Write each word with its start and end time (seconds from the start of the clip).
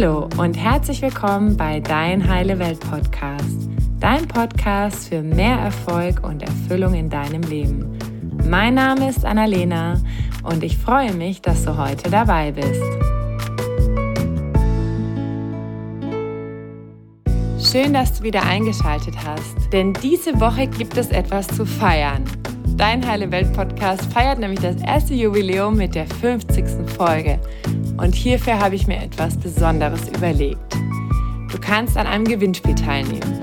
Hallo 0.00 0.30
und 0.38 0.54
herzlich 0.54 1.02
willkommen 1.02 1.58
bei 1.58 1.78
Dein 1.78 2.26
Heile 2.26 2.58
Welt 2.58 2.80
Podcast, 2.80 3.68
dein 3.98 4.26
Podcast 4.26 5.10
für 5.10 5.20
mehr 5.20 5.58
Erfolg 5.58 6.26
und 6.26 6.42
Erfüllung 6.42 6.94
in 6.94 7.10
deinem 7.10 7.42
Leben. 7.42 7.98
Mein 8.48 8.76
Name 8.76 9.10
ist 9.10 9.26
Annalena 9.26 10.00
und 10.42 10.64
ich 10.64 10.78
freue 10.78 11.12
mich, 11.12 11.42
dass 11.42 11.66
du 11.66 11.76
heute 11.76 12.08
dabei 12.08 12.50
bist. 12.50 12.82
Schön, 17.70 17.92
dass 17.92 18.14
du 18.14 18.22
wieder 18.22 18.44
eingeschaltet 18.44 19.16
hast, 19.22 19.70
denn 19.70 19.92
diese 19.92 20.40
Woche 20.40 20.66
gibt 20.66 20.96
es 20.96 21.10
etwas 21.10 21.46
zu 21.46 21.66
feiern. 21.66 22.24
Dein 22.78 23.06
Heile 23.06 23.30
Welt 23.30 23.52
Podcast 23.52 24.10
feiert 24.10 24.38
nämlich 24.38 24.60
das 24.60 24.80
erste 24.80 25.12
Jubiläum 25.12 25.76
mit 25.76 25.94
der 25.94 26.06
50. 26.06 26.64
Folge. 26.96 27.38
Und 28.00 28.14
hierfür 28.14 28.58
habe 28.58 28.76
ich 28.76 28.86
mir 28.86 28.96
etwas 28.96 29.36
Besonderes 29.36 30.08
überlegt. 30.08 30.74
Du 31.52 31.58
kannst 31.60 31.98
an 31.98 32.06
einem 32.06 32.24
Gewinnspiel 32.24 32.74
teilnehmen. 32.74 33.40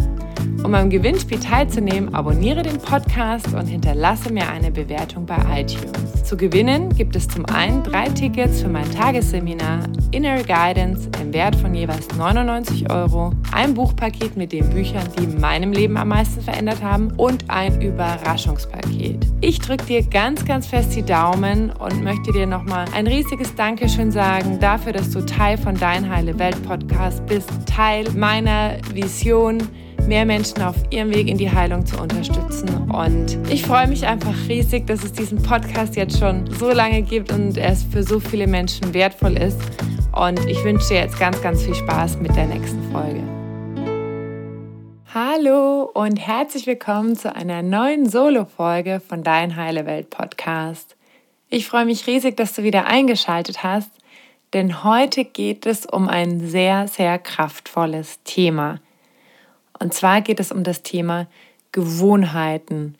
Um 0.63 0.73
am 0.73 0.89
Gewinnspiel 0.89 1.39
teilzunehmen, 1.39 2.15
abonniere 2.15 2.63
den 2.63 2.79
Podcast 2.79 3.53
und 3.53 3.67
hinterlasse 3.67 4.33
mir 4.33 4.49
eine 4.49 4.71
Bewertung 4.71 5.27
bei 5.27 5.37
iTunes. 5.61 6.06
Zu 6.27 6.35
gewinnen 6.35 6.93
gibt 6.93 7.15
es 7.15 7.25
zum 7.25 7.45
einen 7.45 7.83
drei 7.83 8.09
Tickets 8.09 8.61
für 8.61 8.67
mein 8.67 8.91
Tagesseminar 8.91 9.83
Inner 10.11 10.43
Guidance 10.43 11.09
im 11.21 11.31
Wert 11.31 11.55
von 11.55 11.73
jeweils 11.73 12.05
99 12.17 12.91
Euro, 12.91 13.31
ein 13.53 13.73
Buchpaket 13.73 14.35
mit 14.35 14.51
den 14.51 14.69
Büchern, 14.69 15.07
die 15.17 15.25
meinem 15.25 15.71
Leben 15.71 15.95
am 15.95 16.09
meisten 16.09 16.41
verändert 16.41 16.83
haben 16.83 17.13
und 17.15 17.49
ein 17.49 17.81
Überraschungspaket. 17.81 19.25
Ich 19.39 19.59
drücke 19.59 19.85
dir 19.85 20.03
ganz, 20.03 20.43
ganz 20.43 20.67
fest 20.67 20.97
die 20.97 21.01
Daumen 21.01 21.71
und 21.71 22.03
möchte 22.03 22.33
dir 22.33 22.45
nochmal 22.45 22.87
ein 22.93 23.07
riesiges 23.07 23.55
Dankeschön 23.55 24.11
sagen 24.11 24.59
dafür, 24.59 24.91
dass 24.91 25.11
du 25.11 25.25
Teil 25.25 25.57
von 25.57 25.75
Dein 25.79 26.13
Heile 26.13 26.37
Welt 26.37 26.61
Podcast 26.67 27.25
bist, 27.27 27.49
Teil 27.65 28.03
meiner 28.11 28.75
Vision 28.93 29.59
mehr 30.07 30.25
Menschen 30.25 30.61
auf 30.61 30.75
ihrem 30.89 31.13
Weg 31.13 31.27
in 31.27 31.37
die 31.37 31.51
Heilung 31.51 31.85
zu 31.85 31.99
unterstützen. 32.01 32.89
Und 32.89 33.37
ich 33.51 33.63
freue 33.63 33.87
mich 33.87 34.07
einfach 34.07 34.33
riesig, 34.47 34.87
dass 34.87 35.03
es 35.03 35.11
diesen 35.11 35.41
Podcast 35.43 35.95
jetzt 35.95 36.17
schon 36.17 36.49
so 36.53 36.71
lange 36.71 37.01
gibt 37.01 37.31
und 37.31 37.57
es 37.57 37.83
für 37.83 38.03
so 38.03 38.19
viele 38.19 38.47
Menschen 38.47 38.93
wertvoll 38.93 39.37
ist. 39.37 39.59
Und 40.13 40.39
ich 40.47 40.63
wünsche 40.63 40.87
dir 40.87 41.01
jetzt 41.01 41.19
ganz, 41.19 41.41
ganz 41.41 41.63
viel 41.63 41.75
Spaß 41.75 42.17
mit 42.19 42.35
der 42.35 42.45
nächsten 42.45 42.81
Folge. 42.91 43.21
Hallo 45.13 45.83
und 45.93 46.17
herzlich 46.17 46.67
willkommen 46.67 47.15
zu 47.15 47.35
einer 47.35 47.61
neuen 47.61 48.09
Solo-Folge 48.09 49.01
von 49.05 49.23
Dein 49.23 49.55
Heile 49.55 49.85
Welt 49.85 50.09
Podcast. 50.09 50.95
Ich 51.49 51.67
freue 51.67 51.85
mich 51.85 52.07
riesig, 52.07 52.37
dass 52.37 52.53
du 52.53 52.63
wieder 52.63 52.87
eingeschaltet 52.87 53.63
hast, 53.63 53.91
denn 54.53 54.83
heute 54.83 55.25
geht 55.25 55.65
es 55.65 55.85
um 55.85 56.07
ein 56.07 56.47
sehr, 56.47 56.87
sehr 56.87 57.19
kraftvolles 57.19 58.21
Thema. 58.23 58.79
Und 59.79 59.93
zwar 59.93 60.21
geht 60.21 60.39
es 60.39 60.51
um 60.51 60.63
das 60.63 60.83
Thema 60.83 61.27
Gewohnheiten. 61.71 62.95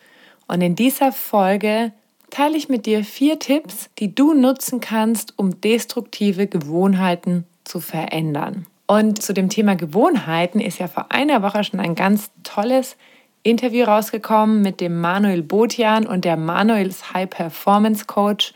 Und 0.47 0.61
in 0.61 0.75
dieser 0.75 1.11
Folge 1.11 1.91
teile 2.29 2.57
ich 2.57 2.69
mit 2.69 2.85
dir 2.85 3.03
vier 3.03 3.39
Tipps, 3.39 3.89
die 3.99 4.13
du 4.13 4.33
nutzen 4.33 4.79
kannst, 4.79 5.33
um 5.37 5.61
destruktive 5.61 6.47
Gewohnheiten 6.47 7.45
zu 7.63 7.79
verändern. 7.79 8.65
Und 8.85 9.21
zu 9.21 9.33
dem 9.33 9.49
Thema 9.49 9.75
Gewohnheiten 9.75 10.61
ist 10.61 10.79
ja 10.79 10.87
vor 10.87 11.11
einer 11.11 11.41
Woche 11.41 11.63
schon 11.63 11.79
ein 11.79 11.95
ganz 11.95 12.31
tolles 12.43 12.95
Interview 13.43 13.85
rausgekommen 13.85 14.61
mit 14.61 14.81
dem 14.81 14.99
Manuel 14.99 15.43
Botian 15.43 16.05
und 16.05 16.25
der 16.25 16.37
Manuel 16.37 16.87
ist 16.87 17.13
High 17.13 17.29
Performance 17.29 18.05
Coach 18.05 18.53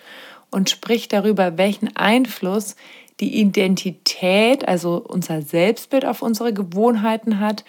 und 0.50 0.70
spricht 0.70 1.14
darüber, 1.14 1.58
welchen 1.58 1.96
Einfluss 1.96 2.76
die 3.20 3.40
Identität, 3.40 4.68
also 4.68 4.98
unser 4.98 5.42
Selbstbild 5.42 6.06
auf 6.06 6.22
unsere 6.22 6.54
Gewohnheiten 6.54 7.40
hat 7.40 7.64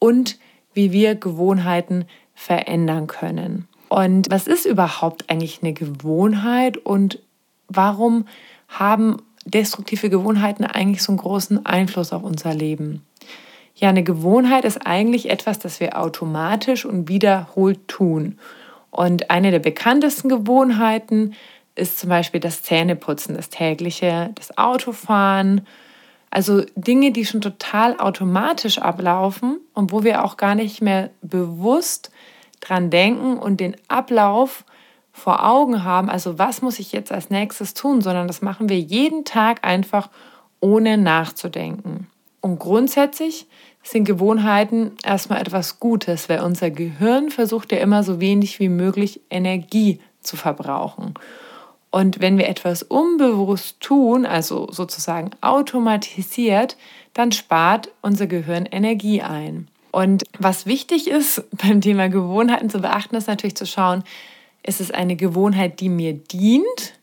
und 0.00 0.38
wie 0.74 0.90
wir 0.90 1.14
Gewohnheiten 1.14 2.06
verändern 2.34 3.06
können. 3.06 3.68
Und 3.88 4.30
was 4.30 4.48
ist 4.48 4.66
überhaupt 4.66 5.30
eigentlich 5.30 5.60
eine 5.62 5.72
Gewohnheit 5.72 6.76
und 6.76 7.20
warum 7.68 8.26
haben 8.68 9.16
destruktive 9.44 10.10
Gewohnheiten 10.10 10.64
eigentlich 10.64 11.02
so 11.02 11.12
einen 11.12 11.18
großen 11.18 11.64
Einfluss 11.66 12.12
auf 12.12 12.22
unser 12.22 12.54
Leben? 12.54 13.04
Ja, 13.74 13.88
eine 13.88 14.02
Gewohnheit 14.02 14.64
ist 14.64 14.86
eigentlich 14.86 15.30
etwas, 15.30 15.58
das 15.58 15.80
wir 15.80 15.98
automatisch 15.98 16.84
und 16.84 17.08
wiederholt 17.08 17.88
tun. 17.88 18.38
Und 18.90 19.30
eine 19.30 19.50
der 19.50 19.58
bekanntesten 19.58 20.28
Gewohnheiten 20.28 21.34
ist 21.74 21.98
zum 21.98 22.10
Beispiel 22.10 22.40
das 22.40 22.62
Zähneputzen, 22.62 23.34
das 23.34 23.48
tägliche, 23.48 24.30
das 24.34 24.56
Autofahren, 24.58 25.66
also 26.30 26.62
Dinge, 26.76 27.10
die 27.10 27.26
schon 27.26 27.40
total 27.40 27.98
automatisch 27.98 28.78
ablaufen 28.78 29.58
und 29.74 29.92
wo 29.92 30.04
wir 30.04 30.24
auch 30.24 30.36
gar 30.36 30.54
nicht 30.54 30.80
mehr 30.80 31.10
bewusst 31.22 32.10
dran 32.60 32.90
denken 32.90 33.36
und 33.36 33.58
den 33.58 33.76
Ablauf 33.88 34.64
vor 35.12 35.44
Augen 35.44 35.82
haben, 35.82 36.08
also 36.08 36.38
was 36.38 36.62
muss 36.62 36.78
ich 36.78 36.92
jetzt 36.92 37.10
als 37.10 37.30
nächstes 37.30 37.74
tun, 37.74 38.00
sondern 38.00 38.28
das 38.28 38.42
machen 38.42 38.68
wir 38.68 38.78
jeden 38.78 39.24
Tag 39.24 39.66
einfach 39.66 40.08
ohne 40.60 40.96
nachzudenken. 40.96 42.06
Und 42.40 42.58
grundsätzlich 42.58 43.46
sind 43.82 44.04
Gewohnheiten 44.04 44.92
erstmal 45.04 45.40
etwas 45.40 45.80
Gutes, 45.80 46.28
weil 46.28 46.40
unser 46.40 46.70
Gehirn 46.70 47.30
versucht 47.30 47.72
ja 47.72 47.78
immer 47.78 48.02
so 48.02 48.20
wenig 48.20 48.60
wie 48.60 48.68
möglich 48.68 49.20
Energie 49.30 50.00
zu 50.20 50.36
verbrauchen. 50.36 51.14
Und 51.90 52.20
wenn 52.20 52.38
wir 52.38 52.48
etwas 52.48 52.82
unbewusst 52.82 53.80
tun, 53.80 54.24
also 54.24 54.68
sozusagen 54.70 55.30
automatisiert, 55.40 56.76
dann 57.14 57.32
spart 57.32 57.90
unser 58.00 58.26
Gehirn 58.26 58.66
Energie 58.66 59.22
ein. 59.22 59.68
Und 59.90 60.24
was 60.38 60.66
wichtig 60.66 61.08
ist 61.08 61.42
beim 61.62 61.80
Thema 61.80 62.08
Gewohnheiten 62.08 62.70
zu 62.70 62.80
beachten, 62.80 63.16
ist 63.16 63.28
natürlich 63.28 63.56
zu 63.56 63.66
schauen, 63.66 64.04
ist 64.62 64.80
es 64.80 64.90
eine 64.90 65.16
Gewohnheit, 65.16 65.80
die 65.80 65.88
mir 65.88 66.12
dient 66.12 66.94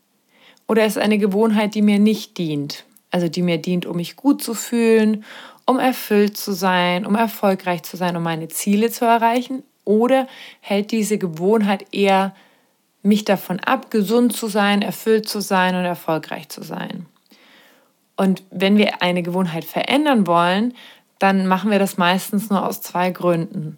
oder 0.68 0.86
ist 0.86 0.98
es 0.98 1.04
eine 1.04 1.18
Gewohnheit, 1.18 1.76
die 1.76 1.82
mir 1.82 2.00
nicht 2.00 2.38
dient? 2.38 2.86
Also 3.10 3.30
die 3.30 3.42
mir 3.42 3.58
dient, 3.58 3.86
um 3.86 3.96
mich 3.96 4.16
gut 4.16 4.44
zu 4.44 4.54
fühlen, 4.54 5.24
um 5.66 5.80
erfüllt 5.80 6.38
zu 6.38 6.52
sein, 6.52 7.06
um 7.06 7.16
erfolgreich 7.16 7.84
zu 7.84 7.98
sein, 7.98 8.16
um 8.16 8.24
meine 8.24 8.48
Ziele 8.50 8.92
zu 8.92 9.06
erreichen? 9.06 9.64
Oder 9.86 10.28
hält 10.60 10.92
diese 10.92 11.18
Gewohnheit 11.18 11.86
eher 11.94 12.36
mich 13.08 13.26
davon 13.26 13.60
ab, 13.60 13.90
gesund 13.90 14.36
zu 14.36 14.48
sein, 14.48 14.82
erfüllt 14.82 15.28
zu 15.28 15.40
sein 15.40 15.76
und 15.76 15.86
erfolgreich 15.86 16.50
zu 16.50 16.64
sein. 16.64 17.06
Und 18.16 18.44
wenn 18.50 18.78
wir 18.78 19.02
eine 19.02 19.24
Gewohnheit 19.24 19.66
verändern 19.66 20.28
wollen, 20.28 20.74
dann 21.20 21.48
machen 21.48 21.72
wir 21.72 21.80
das 21.80 21.98
meistens 21.98 22.50
nur 22.50 22.66
aus 22.66 22.82
zwei 22.82 23.12
Gründen. 23.12 23.78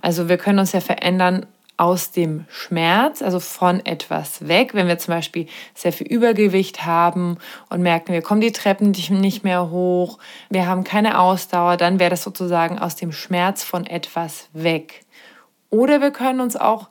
Also 0.00 0.28
wir 0.28 0.38
können 0.38 0.58
uns 0.58 0.72
ja 0.72 0.80
verändern 0.80 1.46
aus 1.76 2.10
dem 2.10 2.44
Schmerz, 2.50 3.22
also 3.22 3.40
von 3.40 3.84
etwas 3.86 4.46
weg. 4.46 4.74
Wenn 4.74 4.86
wir 4.86 4.98
zum 4.98 5.14
Beispiel 5.14 5.46
sehr 5.74 5.92
viel 5.92 6.06
Übergewicht 6.06 6.84
haben 6.84 7.38
und 7.70 7.80
merken, 7.80 8.12
wir 8.12 8.20
kommen 8.20 8.42
die 8.42 8.52
Treppen 8.52 8.90
nicht 8.90 9.44
mehr 9.44 9.70
hoch, 9.70 10.18
wir 10.50 10.66
haben 10.66 10.84
keine 10.84 11.18
Ausdauer, 11.18 11.78
dann 11.78 11.98
wäre 11.98 12.10
das 12.10 12.22
sozusagen 12.22 12.78
aus 12.78 12.96
dem 12.96 13.12
Schmerz 13.12 13.64
von 13.64 13.86
etwas 13.86 14.48
weg. 14.52 15.06
Oder 15.70 16.02
wir 16.02 16.10
können 16.10 16.40
uns 16.40 16.54
auch 16.54 16.88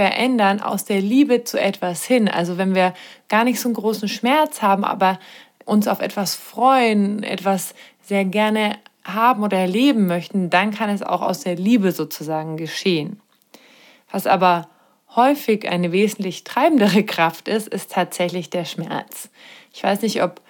verändern 0.00 0.62
aus 0.62 0.86
der 0.86 1.02
Liebe 1.02 1.44
zu 1.44 1.60
etwas 1.60 2.04
hin. 2.04 2.26
Also 2.26 2.56
wenn 2.56 2.74
wir 2.74 2.94
gar 3.28 3.44
nicht 3.44 3.60
so 3.60 3.68
einen 3.68 3.74
großen 3.74 4.08
Schmerz 4.08 4.62
haben, 4.62 4.82
aber 4.82 5.18
uns 5.66 5.86
auf 5.88 6.00
etwas 6.00 6.34
freuen, 6.36 7.22
etwas 7.22 7.74
sehr 8.00 8.24
gerne 8.24 8.78
haben 9.04 9.42
oder 9.42 9.58
erleben 9.58 10.06
möchten, 10.06 10.48
dann 10.48 10.70
kann 10.70 10.88
es 10.88 11.02
auch 11.02 11.20
aus 11.20 11.40
der 11.40 11.56
Liebe 11.56 11.92
sozusagen 11.92 12.56
geschehen. 12.56 13.20
Was 14.10 14.26
aber 14.26 14.70
häufig 15.16 15.68
eine 15.68 15.92
wesentlich 15.92 16.44
treibendere 16.44 17.04
Kraft 17.04 17.46
ist, 17.46 17.68
ist 17.68 17.92
tatsächlich 17.92 18.48
der 18.48 18.64
Schmerz. 18.64 19.28
Ich 19.74 19.82
weiß 19.82 20.00
nicht, 20.00 20.22
ob 20.22 20.40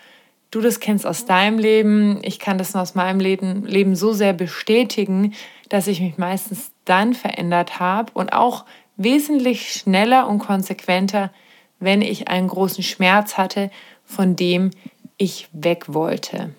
du 0.53 0.61
das 0.61 0.79
kennst 0.79 1.05
aus 1.05 1.27
deinem 1.27 1.59
Leben. 1.59 2.21
Ich 2.23 2.39
kann 2.39 2.57
das 2.57 2.77
aus 2.77 2.95
meinem 2.95 3.19
Leben, 3.19 3.67
Leben 3.67 3.97
so 3.97 4.13
sehr 4.13 4.33
bestätigen, 4.33 5.35
dass 5.69 5.89
ich 5.89 6.01
mich 6.01 6.19
meistens 6.19 6.71
dann 6.85 7.15
verändert 7.15 7.81
habe 7.81 8.13
und 8.15 8.33
auch 8.33 8.65
wesentlich 9.03 9.73
schneller 9.73 10.29
und 10.29 10.41
konsequenter, 10.41 11.33
wenn 11.79 12.03
ich 12.03 12.29
einen 12.29 12.49
großen 12.49 12.85
Schmerz 12.85 13.39
hatte, 13.39 13.71
von 14.05 14.37
dem 14.37 14.71
ich 15.17 15.49
weg 15.53 15.87
wollte. 15.89 16.55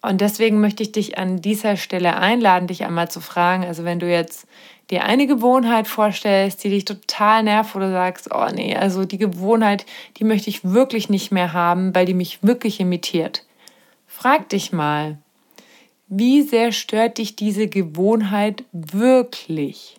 Und 0.00 0.20
deswegen 0.20 0.60
möchte 0.60 0.84
ich 0.84 0.92
dich 0.92 1.18
an 1.18 1.42
dieser 1.42 1.76
Stelle 1.76 2.16
einladen, 2.16 2.68
dich 2.68 2.84
einmal 2.84 3.10
zu 3.10 3.20
fragen, 3.20 3.64
also 3.64 3.84
wenn 3.84 3.98
du 3.98 4.08
jetzt 4.08 4.46
dir 4.90 5.04
eine 5.04 5.26
Gewohnheit 5.26 5.88
vorstellst, 5.88 6.62
die 6.62 6.70
dich 6.70 6.84
total 6.84 7.42
nervt 7.42 7.74
oder 7.74 7.90
sagst, 7.90 8.32
oh 8.32 8.46
nee, 8.54 8.76
also 8.76 9.04
die 9.04 9.18
Gewohnheit, 9.18 9.86
die 10.18 10.24
möchte 10.24 10.50
ich 10.50 10.64
wirklich 10.64 11.08
nicht 11.08 11.32
mehr 11.32 11.52
haben, 11.52 11.94
weil 11.96 12.06
die 12.06 12.14
mich 12.14 12.42
wirklich 12.42 12.78
imitiert. 12.78 13.44
Frag 14.06 14.48
dich 14.50 14.72
mal, 14.72 15.18
wie 16.06 16.42
sehr 16.42 16.70
stört 16.70 17.18
dich 17.18 17.34
diese 17.34 17.66
Gewohnheit 17.66 18.64
wirklich? 18.72 19.97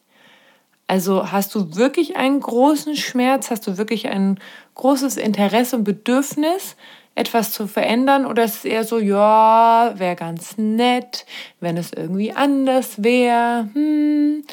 Also 0.89 1.31
hast 1.31 1.53
du 1.53 1.75
wirklich 1.75 2.17
einen 2.17 2.39
großen 2.39 2.95
Schmerz, 2.95 3.51
hast 3.51 3.67
du 3.67 3.77
wirklich 3.77 4.07
ein 4.07 4.39
großes 4.73 5.17
Interesse 5.17 5.75
und 5.75 5.83
Bedürfnis, 5.83 6.75
etwas 7.13 7.53
zu 7.53 7.67
verändern 7.67 8.25
oder 8.25 8.43
ist 8.43 8.55
es 8.55 8.65
eher 8.65 8.83
so, 8.83 8.97
ja, 8.97 9.93
wäre 9.97 10.15
ganz 10.15 10.57
nett, 10.57 11.27
wenn 11.59 11.77
es 11.77 11.93
irgendwie 11.93 12.31
anders 12.31 13.03
wäre. 13.03 13.69
Hm. 13.73 14.43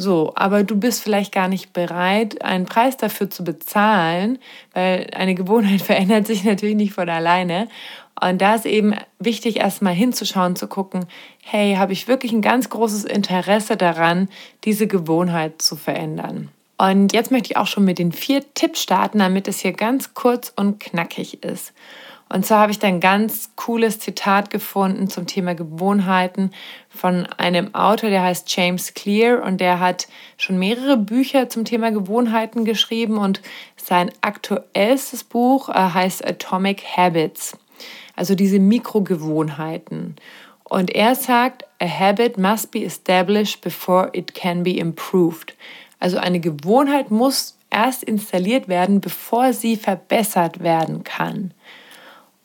So, 0.00 0.32
aber 0.36 0.62
du 0.62 0.76
bist 0.76 1.02
vielleicht 1.02 1.32
gar 1.32 1.48
nicht 1.48 1.72
bereit, 1.72 2.40
einen 2.42 2.66
Preis 2.66 2.96
dafür 2.96 3.30
zu 3.30 3.42
bezahlen, 3.42 4.38
weil 4.72 5.08
eine 5.12 5.34
Gewohnheit 5.34 5.82
verändert 5.82 6.28
sich 6.28 6.44
natürlich 6.44 6.76
nicht 6.76 6.92
von 6.92 7.08
alleine. 7.08 7.68
Und 8.20 8.40
da 8.40 8.54
ist 8.54 8.64
eben 8.64 8.94
wichtig, 9.18 9.56
erstmal 9.56 9.94
hinzuschauen, 9.94 10.54
zu 10.54 10.68
gucken, 10.68 11.06
hey, 11.42 11.74
habe 11.74 11.92
ich 11.92 12.06
wirklich 12.06 12.30
ein 12.32 12.42
ganz 12.42 12.70
großes 12.70 13.04
Interesse 13.04 13.76
daran, 13.76 14.28
diese 14.64 14.86
Gewohnheit 14.86 15.60
zu 15.60 15.74
verändern? 15.74 16.48
Und 16.78 17.12
jetzt 17.12 17.32
möchte 17.32 17.50
ich 17.50 17.56
auch 17.56 17.66
schon 17.66 17.84
mit 17.84 17.98
den 17.98 18.12
vier 18.12 18.42
Tipps 18.54 18.80
starten, 18.80 19.18
damit 19.18 19.48
es 19.48 19.58
hier 19.58 19.72
ganz 19.72 20.14
kurz 20.14 20.52
und 20.54 20.78
knackig 20.78 21.42
ist. 21.42 21.72
Und 22.28 22.44
zwar 22.44 22.60
habe 22.60 22.72
ich 22.72 22.78
da 22.78 22.88
ein 22.88 23.00
ganz 23.00 23.50
cooles 23.56 24.00
Zitat 24.00 24.50
gefunden 24.50 25.08
zum 25.08 25.26
Thema 25.26 25.54
Gewohnheiten 25.54 26.50
von 26.88 27.26
einem 27.38 27.74
Autor, 27.74 28.10
der 28.10 28.22
heißt 28.22 28.54
James 28.54 28.94
Clear 28.94 29.42
und 29.42 29.60
der 29.60 29.80
hat 29.80 30.08
schon 30.36 30.58
mehrere 30.58 30.96
Bücher 30.96 31.48
zum 31.48 31.64
Thema 31.64 31.90
Gewohnheiten 31.90 32.64
geschrieben 32.64 33.16
und 33.16 33.40
sein 33.76 34.10
aktuellstes 34.20 35.24
Buch 35.24 35.68
äh, 35.70 35.72
heißt 35.72 36.26
Atomic 36.26 36.84
Habits 36.96 37.56
also 38.18 38.34
diese 38.34 38.58
Mikrogewohnheiten. 38.58 40.16
Und 40.64 40.94
er 40.94 41.14
sagt, 41.14 41.64
a 41.80 41.86
habit 41.86 42.36
must 42.36 42.72
be 42.72 42.84
established 42.84 43.60
before 43.60 44.10
it 44.12 44.34
can 44.34 44.64
be 44.64 44.76
improved. 44.76 45.54
Also 46.00 46.18
eine 46.18 46.40
Gewohnheit 46.40 47.10
muss 47.10 47.56
erst 47.70 48.02
installiert 48.02 48.68
werden, 48.68 49.00
bevor 49.00 49.52
sie 49.52 49.76
verbessert 49.76 50.60
werden 50.60 51.04
kann. 51.04 51.54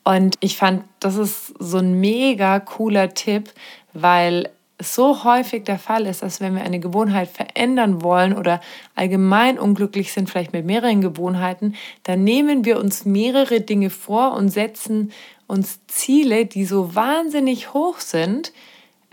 Und 0.04 0.36
ich 0.40 0.56
fand, 0.56 0.84
das 1.00 1.16
ist 1.16 1.54
so 1.58 1.78
ein 1.78 1.98
mega 1.98 2.60
cooler 2.60 3.14
Tipp, 3.14 3.50
weil 3.94 4.50
so 4.80 5.24
häufig 5.24 5.64
der 5.64 5.78
Fall 5.78 6.06
ist, 6.06 6.22
dass 6.22 6.40
wenn 6.40 6.56
wir 6.56 6.62
eine 6.62 6.80
Gewohnheit 6.80 7.28
verändern 7.28 8.02
wollen 8.02 8.36
oder 8.36 8.60
allgemein 8.94 9.58
unglücklich 9.58 10.12
sind, 10.12 10.28
vielleicht 10.28 10.52
mit 10.52 10.66
mehreren 10.66 11.00
Gewohnheiten, 11.00 11.74
dann 12.02 12.24
nehmen 12.24 12.64
wir 12.64 12.78
uns 12.78 13.04
mehrere 13.04 13.60
Dinge 13.60 13.88
vor 13.88 14.34
und 14.34 14.50
setzen 14.50 15.12
uns 15.46 15.80
Ziele, 15.86 16.46
die 16.46 16.64
so 16.64 16.94
wahnsinnig 16.94 17.72
hoch 17.72 18.00
sind, 18.00 18.52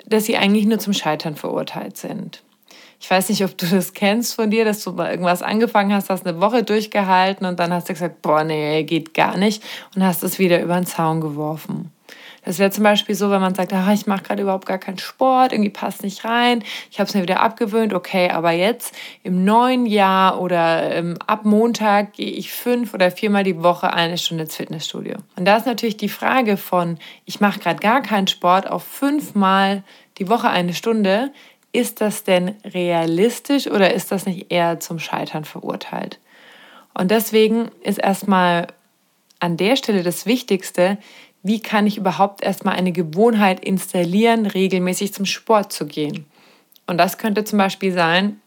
dass 0.05 0.25
sie 0.25 0.38
eigentlich 0.38 0.65
nur 0.65 0.79
zum 0.79 0.93
Scheitern 0.93 1.35
verurteilt 1.35 1.97
sind. 1.97 2.43
Ich 3.01 3.09
weiß 3.09 3.30
nicht, 3.30 3.44
ob 3.44 3.57
du 3.57 3.65
das 3.65 3.94
kennst 3.94 4.36
von 4.36 4.51
dir, 4.51 4.63
dass 4.63 4.83
du 4.83 4.92
mal 4.92 5.09
irgendwas 5.09 5.42
angefangen 5.42 5.92
hast, 5.92 6.12
hast 6.12 6.25
eine 6.25 6.39
Woche 6.39 6.62
durchgehalten 6.62 7.48
und 7.48 7.59
dann 7.59 7.74
hast 7.74 7.89
du 7.89 7.94
gesagt, 7.94 8.21
boah, 8.21 8.44
nee, 8.44 8.83
geht 8.83 9.15
gar 9.15 9.38
nicht 9.38 9.63
und 9.95 10.06
hast 10.06 10.24
es 10.24 10.38
wieder 10.38 10.62
über 10.62 10.75
den 10.75 10.86
Zaun 10.86 11.19
geworfen. 11.19 11.92
Das 12.45 12.59
wäre 12.59 12.71
zum 12.71 12.83
Beispiel 12.83 13.15
so, 13.15 13.30
wenn 13.30 13.42
man 13.42 13.56
sagt, 13.56 13.74
ah, 13.74 13.92
ich 13.92 14.07
mache 14.07 14.24
gerade 14.24 14.44
überhaupt 14.44 14.68
gar 14.68 14.77
keinen 14.77 14.98
Sport, 15.00 15.51
irgendwie 15.51 15.69
passt 15.69 16.03
nicht 16.03 16.25
rein, 16.25 16.63
ich 16.92 17.00
habe 17.00 17.07
es 17.07 17.15
mir 17.15 17.21
wieder 17.24 17.42
abgewöhnt, 17.42 17.94
okay, 17.94 18.30
aber 18.30 18.51
jetzt 18.51 18.95
im 19.24 19.45
neuen 19.45 19.86
Jahr 19.88 20.39
oder 20.39 20.92
ähm, 20.95 21.18
ab 21.25 21.44
Montag 21.44 22.13
gehe 22.13 22.31
ich 22.31 22.51
fünf 22.51 22.94
oder 22.94 23.12
viermal 23.12 23.44
die 23.44 23.63
Woche 23.63 23.94
eine 23.94 24.18
Stunde 24.18 24.44
ins 24.44 24.56
Fitnessstudio. 24.56 25.18
Und 25.36 25.45
da 25.45 25.57
ist 25.57 25.65
natürlich 25.65 25.98
die 25.98 26.09
Frage 26.09 26.57
von, 26.57 26.98
ich 27.25 27.39
mache 27.42 27.59
gerade 27.59 27.80
gar 27.80 28.01
keinen 28.01 28.27
Sport 28.27 28.69
auf 28.69 28.83
fünfmal 28.83 29.83
die 30.18 30.30
Woche 30.30 30.50
eine 30.50 30.74
Stunde, 30.74 31.31
ist 31.71 32.01
das 32.01 32.23
denn 32.23 32.56
realistisch 32.65 33.68
oder 33.68 33.94
ist 33.94 34.12
das 34.12 34.25
nicht 34.25 34.51
eher 34.51 34.79
zum 34.79 35.00
Scheitern 35.00 35.45
verurteilt? 35.45 36.19
Und 36.94 37.12
deswegen 37.12 37.71
ist 37.83 38.00
erstmal 38.00 38.68
an 39.39 39.57
der 39.57 39.75
Stelle 39.75 40.03
das 40.03 40.25
Wichtigste, 40.25 40.97
wie 41.44 41.59
kann 41.59 41.88
ich 41.88 41.97
überhaupt 41.97 42.44
erstmal 42.44 42.75
eine 42.75 42.91
Gewohnheit 42.91 43.63
installieren, 43.63 44.45
regelmäßig 44.45 45.13
zum 45.13 45.25
Sport 45.25 45.73
zu 45.73 45.88
gehen. 45.88 46.25
Und 46.85 46.97
das 46.97 47.18
könnte 47.18 47.44
zum 47.44 47.57
Beispiel 47.57 47.94
sein, 47.94 48.39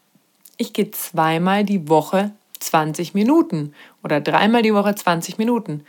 ich 0.57 0.73
gehe 0.73 0.91
zweimal 0.91 1.65
die 1.65 1.89
Woche 1.89 2.31
20 2.61 3.15
Minuten 3.15 3.75
oder 4.03 4.21
dreimal 4.21 4.63
die 4.63 4.75
Woche 4.75 4.95
20 4.95 5.39
Minuten. 5.39 5.85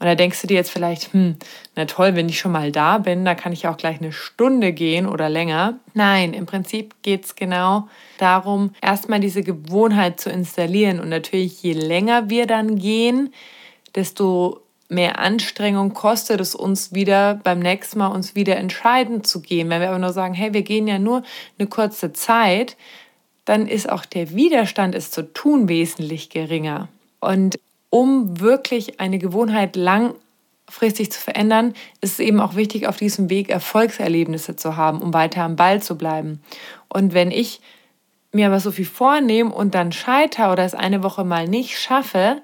Und 0.00 0.06
da 0.06 0.14
denkst 0.14 0.40
du 0.40 0.46
dir 0.46 0.54
jetzt 0.54 0.70
vielleicht, 0.70 1.12
hm, 1.12 1.36
na 1.74 1.84
toll, 1.84 2.14
wenn 2.14 2.28
ich 2.28 2.38
schon 2.38 2.52
mal 2.52 2.70
da 2.70 2.98
bin, 2.98 3.24
da 3.24 3.34
kann 3.34 3.52
ich 3.52 3.66
auch 3.66 3.76
gleich 3.76 3.98
eine 3.98 4.12
Stunde 4.12 4.72
gehen 4.72 5.06
oder 5.06 5.28
länger. 5.28 5.78
Nein, 5.94 6.34
im 6.34 6.46
Prinzip 6.46 6.94
geht 7.02 7.24
es 7.24 7.34
genau 7.34 7.88
darum, 8.18 8.74
erstmal 8.80 9.18
diese 9.18 9.42
Gewohnheit 9.42 10.20
zu 10.20 10.30
installieren. 10.30 11.00
Und 11.00 11.08
natürlich, 11.08 11.62
je 11.62 11.72
länger 11.72 12.30
wir 12.30 12.46
dann 12.46 12.76
gehen, 12.76 13.34
desto 13.96 14.60
mehr 14.88 15.18
Anstrengung 15.18 15.94
kostet 15.94 16.40
es 16.40 16.54
uns 16.54 16.94
wieder 16.94 17.34
beim 17.34 17.58
nächsten 17.58 17.98
Mal 17.98 18.08
uns 18.08 18.34
wieder 18.36 18.56
entscheiden 18.56 19.24
zu 19.24 19.42
gehen. 19.42 19.68
Wenn 19.68 19.80
wir 19.80 19.88
aber 19.88 19.98
nur 19.98 20.12
sagen, 20.12 20.34
hey, 20.34 20.54
wir 20.54 20.62
gehen 20.62 20.86
ja 20.86 20.98
nur 20.98 21.24
eine 21.58 21.68
kurze 21.68 22.12
Zeit, 22.12 22.76
dann 23.44 23.66
ist 23.66 23.88
auch 23.90 24.04
der 24.04 24.34
Widerstand, 24.34 24.94
es 24.94 25.10
zu 25.10 25.22
tun, 25.32 25.68
wesentlich 25.68 26.30
geringer. 26.30 26.88
Und 27.20 27.58
um 27.90 28.40
wirklich 28.40 29.00
eine 29.00 29.18
Gewohnheit 29.18 29.76
langfristig 29.76 31.12
zu 31.12 31.20
verändern, 31.20 31.74
ist 32.00 32.14
es 32.14 32.18
eben 32.20 32.40
auch 32.40 32.54
wichtig, 32.54 32.86
auf 32.86 32.96
diesem 32.96 33.30
Weg 33.30 33.48
Erfolgserlebnisse 33.48 34.56
zu 34.56 34.76
haben, 34.76 35.00
um 35.00 35.14
weiter 35.14 35.42
am 35.42 35.56
Ball 35.56 35.82
zu 35.82 35.96
bleiben. 35.96 36.42
Und 36.88 37.14
wenn 37.14 37.30
ich 37.30 37.60
mir 38.32 38.46
aber 38.46 38.60
so 38.60 38.70
viel 38.70 38.86
vornehme 38.86 39.52
und 39.52 39.74
dann 39.74 39.92
scheitere 39.92 40.52
oder 40.52 40.64
es 40.64 40.74
eine 40.74 41.02
Woche 41.02 41.24
mal 41.24 41.48
nicht 41.48 41.78
schaffe, 41.78 42.42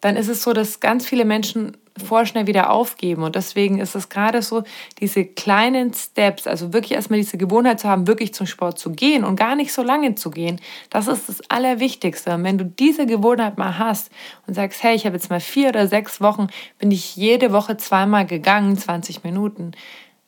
dann 0.00 0.16
ist 0.16 0.28
es 0.28 0.42
so, 0.42 0.52
dass 0.52 0.80
ganz 0.80 1.06
viele 1.06 1.26
Menschen 1.26 1.76
vorschnell 2.00 2.46
wieder 2.46 2.70
aufgeben. 2.70 3.22
Und 3.22 3.36
deswegen 3.36 3.78
ist 3.78 3.94
es 3.94 4.08
gerade 4.08 4.42
so, 4.42 4.64
diese 5.00 5.24
kleinen 5.24 5.92
Steps, 5.94 6.46
also 6.46 6.72
wirklich 6.72 6.92
erstmal 6.92 7.18
diese 7.18 7.38
Gewohnheit 7.38 7.80
zu 7.80 7.88
haben, 7.88 8.06
wirklich 8.06 8.34
zum 8.34 8.46
Sport 8.46 8.78
zu 8.78 8.90
gehen 8.90 9.24
und 9.24 9.36
gar 9.36 9.54
nicht 9.54 9.72
so 9.72 9.82
lange 9.82 10.14
zu 10.14 10.30
gehen, 10.30 10.60
das 10.90 11.06
ist 11.06 11.28
das 11.28 11.40
Allerwichtigste. 11.48 12.34
Und 12.34 12.44
wenn 12.44 12.58
du 12.58 12.64
diese 12.64 13.06
Gewohnheit 13.06 13.58
mal 13.58 13.78
hast 13.78 14.10
und 14.46 14.54
sagst, 14.54 14.82
hey, 14.82 14.96
ich 14.96 15.06
habe 15.06 15.16
jetzt 15.16 15.30
mal 15.30 15.40
vier 15.40 15.68
oder 15.68 15.86
sechs 15.86 16.20
Wochen, 16.20 16.48
bin 16.78 16.90
ich 16.90 17.16
jede 17.16 17.52
Woche 17.52 17.76
zweimal 17.76 18.26
gegangen, 18.26 18.76
20 18.76 19.22
Minuten, 19.22 19.72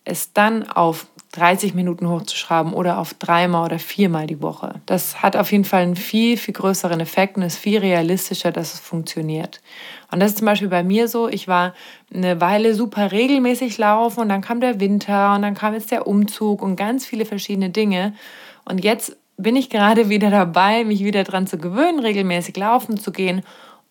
es 0.05 0.33
dann 0.33 0.69
auf 0.69 1.07
30 1.33 1.73
Minuten 1.73 2.09
hochzuschrauben 2.09 2.75
oder 2.75 2.99
auf 2.99 3.15
dreimal 3.15 3.65
oder 3.65 3.79
viermal 3.79 4.27
die 4.27 4.43
Woche. 4.43 4.75
Das 4.85 5.23
hat 5.23 5.35
auf 5.35 5.51
jeden 5.51 5.65
Fall 5.65 5.83
einen 5.83 5.97
viel, 5.97 6.37
viel 6.37 6.53
größeren 6.53 7.01
Effekt 7.01 7.37
und 7.37 7.43
ist 7.43 7.57
viel 7.57 7.79
realistischer, 7.79 8.53
dass 8.53 8.75
es 8.75 8.81
funktioniert. 8.81 9.63
Und 10.11 10.21
das 10.21 10.33
ist 10.33 10.39
zum 10.39 10.47
Beispiel 10.47 10.69
bei 10.69 10.83
mir 10.83 11.09
so, 11.09 11.29
ich 11.29 11.49
war 11.49 11.73
eine 12.13 12.41
Weile 12.43 12.75
super 12.75 13.13
regelmäßig 13.13 13.79
laufen 13.79 14.21
und 14.21 14.29
dann 14.29 14.43
kam 14.43 14.61
der 14.61 14.79
Winter 14.79 15.35
und 15.35 15.41
dann 15.41 15.55
kam 15.55 15.73
jetzt 15.73 15.91
der 15.91 16.07
Umzug 16.07 16.61
und 16.61 16.77
ganz 16.77 17.07
viele 17.07 17.25
verschiedene 17.25 17.71
Dinge. 17.71 18.13
Und 18.67 18.85
jetzt 18.85 19.17
bin 19.39 19.57
ich 19.57 19.71
gerade 19.71 20.09
wieder 20.11 20.31
dabei, 20.31 20.85
mich 20.85 21.03
wieder 21.03 21.25
daran 21.25 21.47
zu 21.47 21.57
gewöhnen, 21.57 21.99
regelmäßig 21.99 22.57
laufen 22.59 22.99
zu 22.99 23.11
gehen 23.11 23.43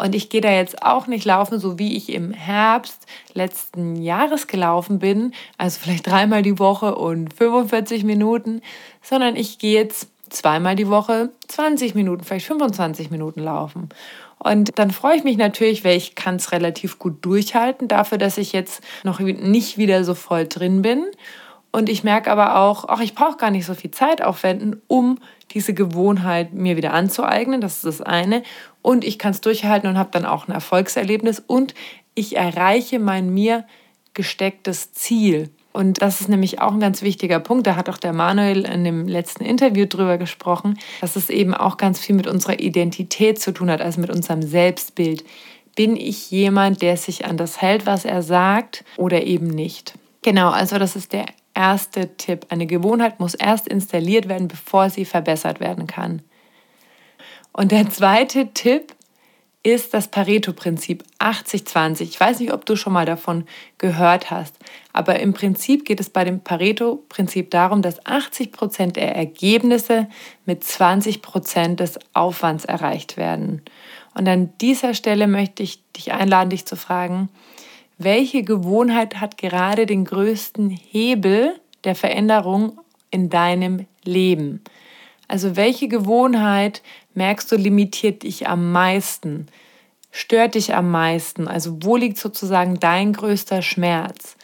und 0.01 0.15
ich 0.15 0.29
gehe 0.29 0.41
da 0.41 0.51
jetzt 0.51 0.81
auch 0.81 1.05
nicht 1.05 1.25
laufen, 1.25 1.59
so 1.59 1.77
wie 1.77 1.95
ich 1.95 2.11
im 2.11 2.31
Herbst 2.31 3.05
letzten 3.35 4.01
Jahres 4.01 4.47
gelaufen 4.47 4.97
bin, 4.97 5.31
also 5.59 5.79
vielleicht 5.79 6.07
dreimal 6.07 6.41
die 6.41 6.57
Woche 6.57 6.95
und 6.95 7.31
45 7.35 8.03
Minuten, 8.03 8.63
sondern 9.03 9.35
ich 9.35 9.59
gehe 9.59 9.79
jetzt 9.79 10.09
zweimal 10.29 10.75
die 10.75 10.87
Woche 10.87 11.29
20 11.49 11.93
Minuten, 11.93 12.23
vielleicht 12.23 12.47
25 12.47 13.11
Minuten 13.11 13.41
laufen. 13.41 13.89
Und 14.39 14.71
dann 14.79 14.89
freue 14.89 15.17
ich 15.17 15.23
mich 15.23 15.37
natürlich, 15.37 15.83
weil 15.85 15.97
ich 15.97 16.15
kann 16.15 16.37
es 16.37 16.51
relativ 16.51 16.97
gut 16.97 17.23
durchhalten, 17.23 17.87
dafür, 17.87 18.17
dass 18.17 18.39
ich 18.39 18.53
jetzt 18.53 18.81
noch 19.03 19.19
nicht 19.19 19.77
wieder 19.77 20.03
so 20.03 20.15
voll 20.15 20.47
drin 20.47 20.81
bin. 20.81 21.05
Und 21.71 21.89
ich 21.89 22.03
merke 22.03 22.31
aber 22.31 22.57
auch, 22.57 22.85
ach, 22.87 23.01
ich 23.01 23.13
brauche 23.13 23.37
gar 23.37 23.51
nicht 23.51 23.67
so 23.67 23.75
viel 23.75 23.91
Zeit 23.91 24.23
aufwenden, 24.23 24.81
um 24.87 25.19
diese 25.51 25.73
Gewohnheit 25.73 26.53
mir 26.53 26.75
wieder 26.75 26.93
anzueignen. 26.93 27.61
Das 27.61 27.75
ist 27.75 27.85
das 27.85 28.01
eine. 28.01 28.43
Und 28.81 29.03
ich 29.03 29.19
kann 29.19 29.31
es 29.31 29.41
durchhalten 29.41 29.89
und 29.89 29.97
habe 29.97 30.11
dann 30.11 30.25
auch 30.25 30.47
ein 30.47 30.53
Erfolgserlebnis 30.53 31.41
und 31.45 31.73
ich 32.15 32.35
erreiche 32.35 32.99
mein 32.99 33.33
mir 33.33 33.65
gestecktes 34.13 34.91
Ziel. 34.93 35.49
Und 35.73 36.01
das 36.01 36.19
ist 36.19 36.27
nämlich 36.27 36.59
auch 36.59 36.73
ein 36.73 36.81
ganz 36.81 37.01
wichtiger 37.01 37.39
Punkt. 37.39 37.65
Da 37.65 37.75
hat 37.75 37.89
auch 37.89 37.97
der 37.97 38.11
Manuel 38.11 38.65
in 38.65 38.83
dem 38.83 39.07
letzten 39.07 39.45
Interview 39.45 39.85
drüber 39.85 40.17
gesprochen, 40.17 40.77
dass 40.99 41.15
es 41.15 41.29
eben 41.29 41.53
auch 41.53 41.77
ganz 41.77 41.99
viel 41.99 42.15
mit 42.15 42.27
unserer 42.27 42.59
Identität 42.59 43.39
zu 43.39 43.53
tun 43.53 43.71
hat, 43.71 43.81
also 43.81 44.01
mit 44.01 44.09
unserem 44.09 44.41
Selbstbild. 44.41 45.23
Bin 45.75 45.95
ich 45.95 46.29
jemand, 46.29 46.81
der 46.81 46.97
sich 46.97 47.25
an 47.25 47.37
das 47.37 47.61
hält, 47.61 47.85
was 47.85 48.03
er 48.03 48.21
sagt, 48.21 48.83
oder 48.97 49.23
eben 49.23 49.47
nicht? 49.47 49.93
Genau, 50.21 50.49
also 50.49 50.77
das 50.77 50.97
ist 50.97 51.13
der 51.13 51.25
erste 51.53 52.15
Tipp. 52.17 52.47
Eine 52.49 52.67
Gewohnheit 52.67 53.21
muss 53.21 53.33
erst 53.33 53.69
installiert 53.69 54.27
werden, 54.27 54.49
bevor 54.49 54.89
sie 54.89 55.05
verbessert 55.05 55.61
werden 55.61 55.87
kann. 55.87 56.21
Und 57.53 57.71
der 57.71 57.89
zweite 57.89 58.53
Tipp 58.53 58.93
ist 59.63 59.93
das 59.93 60.07
Pareto-Prinzip 60.07 61.03
80-20. 61.19 62.01
Ich 62.01 62.19
weiß 62.19 62.39
nicht, 62.39 62.51
ob 62.51 62.65
du 62.65 62.75
schon 62.75 62.93
mal 62.93 63.05
davon 63.05 63.45
gehört 63.77 64.31
hast, 64.31 64.55
aber 64.91 65.19
im 65.19 65.33
Prinzip 65.33 65.85
geht 65.85 65.99
es 65.99 66.09
bei 66.09 66.23
dem 66.23 66.39
Pareto-Prinzip 66.39 67.51
darum, 67.51 67.83
dass 67.83 68.03
80 68.05 68.51
Prozent 68.51 68.95
der 68.95 69.15
Ergebnisse 69.15 70.07
mit 70.45 70.63
20 70.63 71.21
Prozent 71.21 71.79
des 71.79 71.99
Aufwands 72.13 72.65
erreicht 72.65 73.17
werden. 73.17 73.61
Und 74.15 74.27
an 74.27 74.51
dieser 74.59 74.95
Stelle 74.95 75.27
möchte 75.27 75.61
ich 75.61 75.83
dich 75.93 76.11
einladen, 76.11 76.49
dich 76.49 76.65
zu 76.65 76.75
fragen, 76.75 77.29
welche 77.99 78.41
Gewohnheit 78.41 79.21
hat 79.21 79.37
gerade 79.37 79.85
den 79.85 80.05
größten 80.05 80.71
Hebel 80.71 81.59
der 81.83 81.93
Veränderung 81.93 82.79
in 83.11 83.29
deinem 83.29 83.85
Leben? 84.03 84.63
Also 85.27 85.55
welche 85.55 85.87
Gewohnheit 85.87 86.81
merkst 87.13 87.51
du 87.51 87.55
limitiert 87.55 88.23
dich 88.23 88.47
am 88.47 88.71
meisten, 88.71 89.47
stört 90.11 90.55
dich 90.55 90.75
am 90.75 90.91
meisten? 90.91 91.47
Also 91.47 91.77
wo 91.81 91.95
liegt 91.95 92.17
sozusagen 92.17 92.79
dein 92.79 93.13
größter 93.13 93.61
Schmerz? 93.61 94.35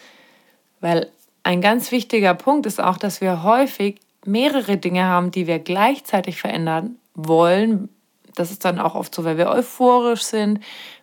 Weil 0.80 1.12
ein 1.44 1.62
ganz 1.62 1.92
wichtiger 1.92 2.34
Punkt 2.34 2.66
ist 2.66 2.82
auch, 2.82 2.98
dass 2.98 3.22
wir 3.22 3.44
häufig 3.44 4.00
mehrere 4.26 4.78
Dinge 4.78 5.06
haben, 5.06 5.32
die 5.32 5.48
wir 5.48 5.60
gleichzeitig 5.60 6.40
verändern 6.40 6.98
wollen. 7.14 7.90
Das 8.36 8.52
ist 8.52 8.66
dann 8.66 8.80
auch 8.80 8.96
oft 8.96 9.16
so, 9.16 9.24
weil 9.24 9.38
wir 9.38 9.50
euphorisch 9.50 10.24
sind, 10.24 10.60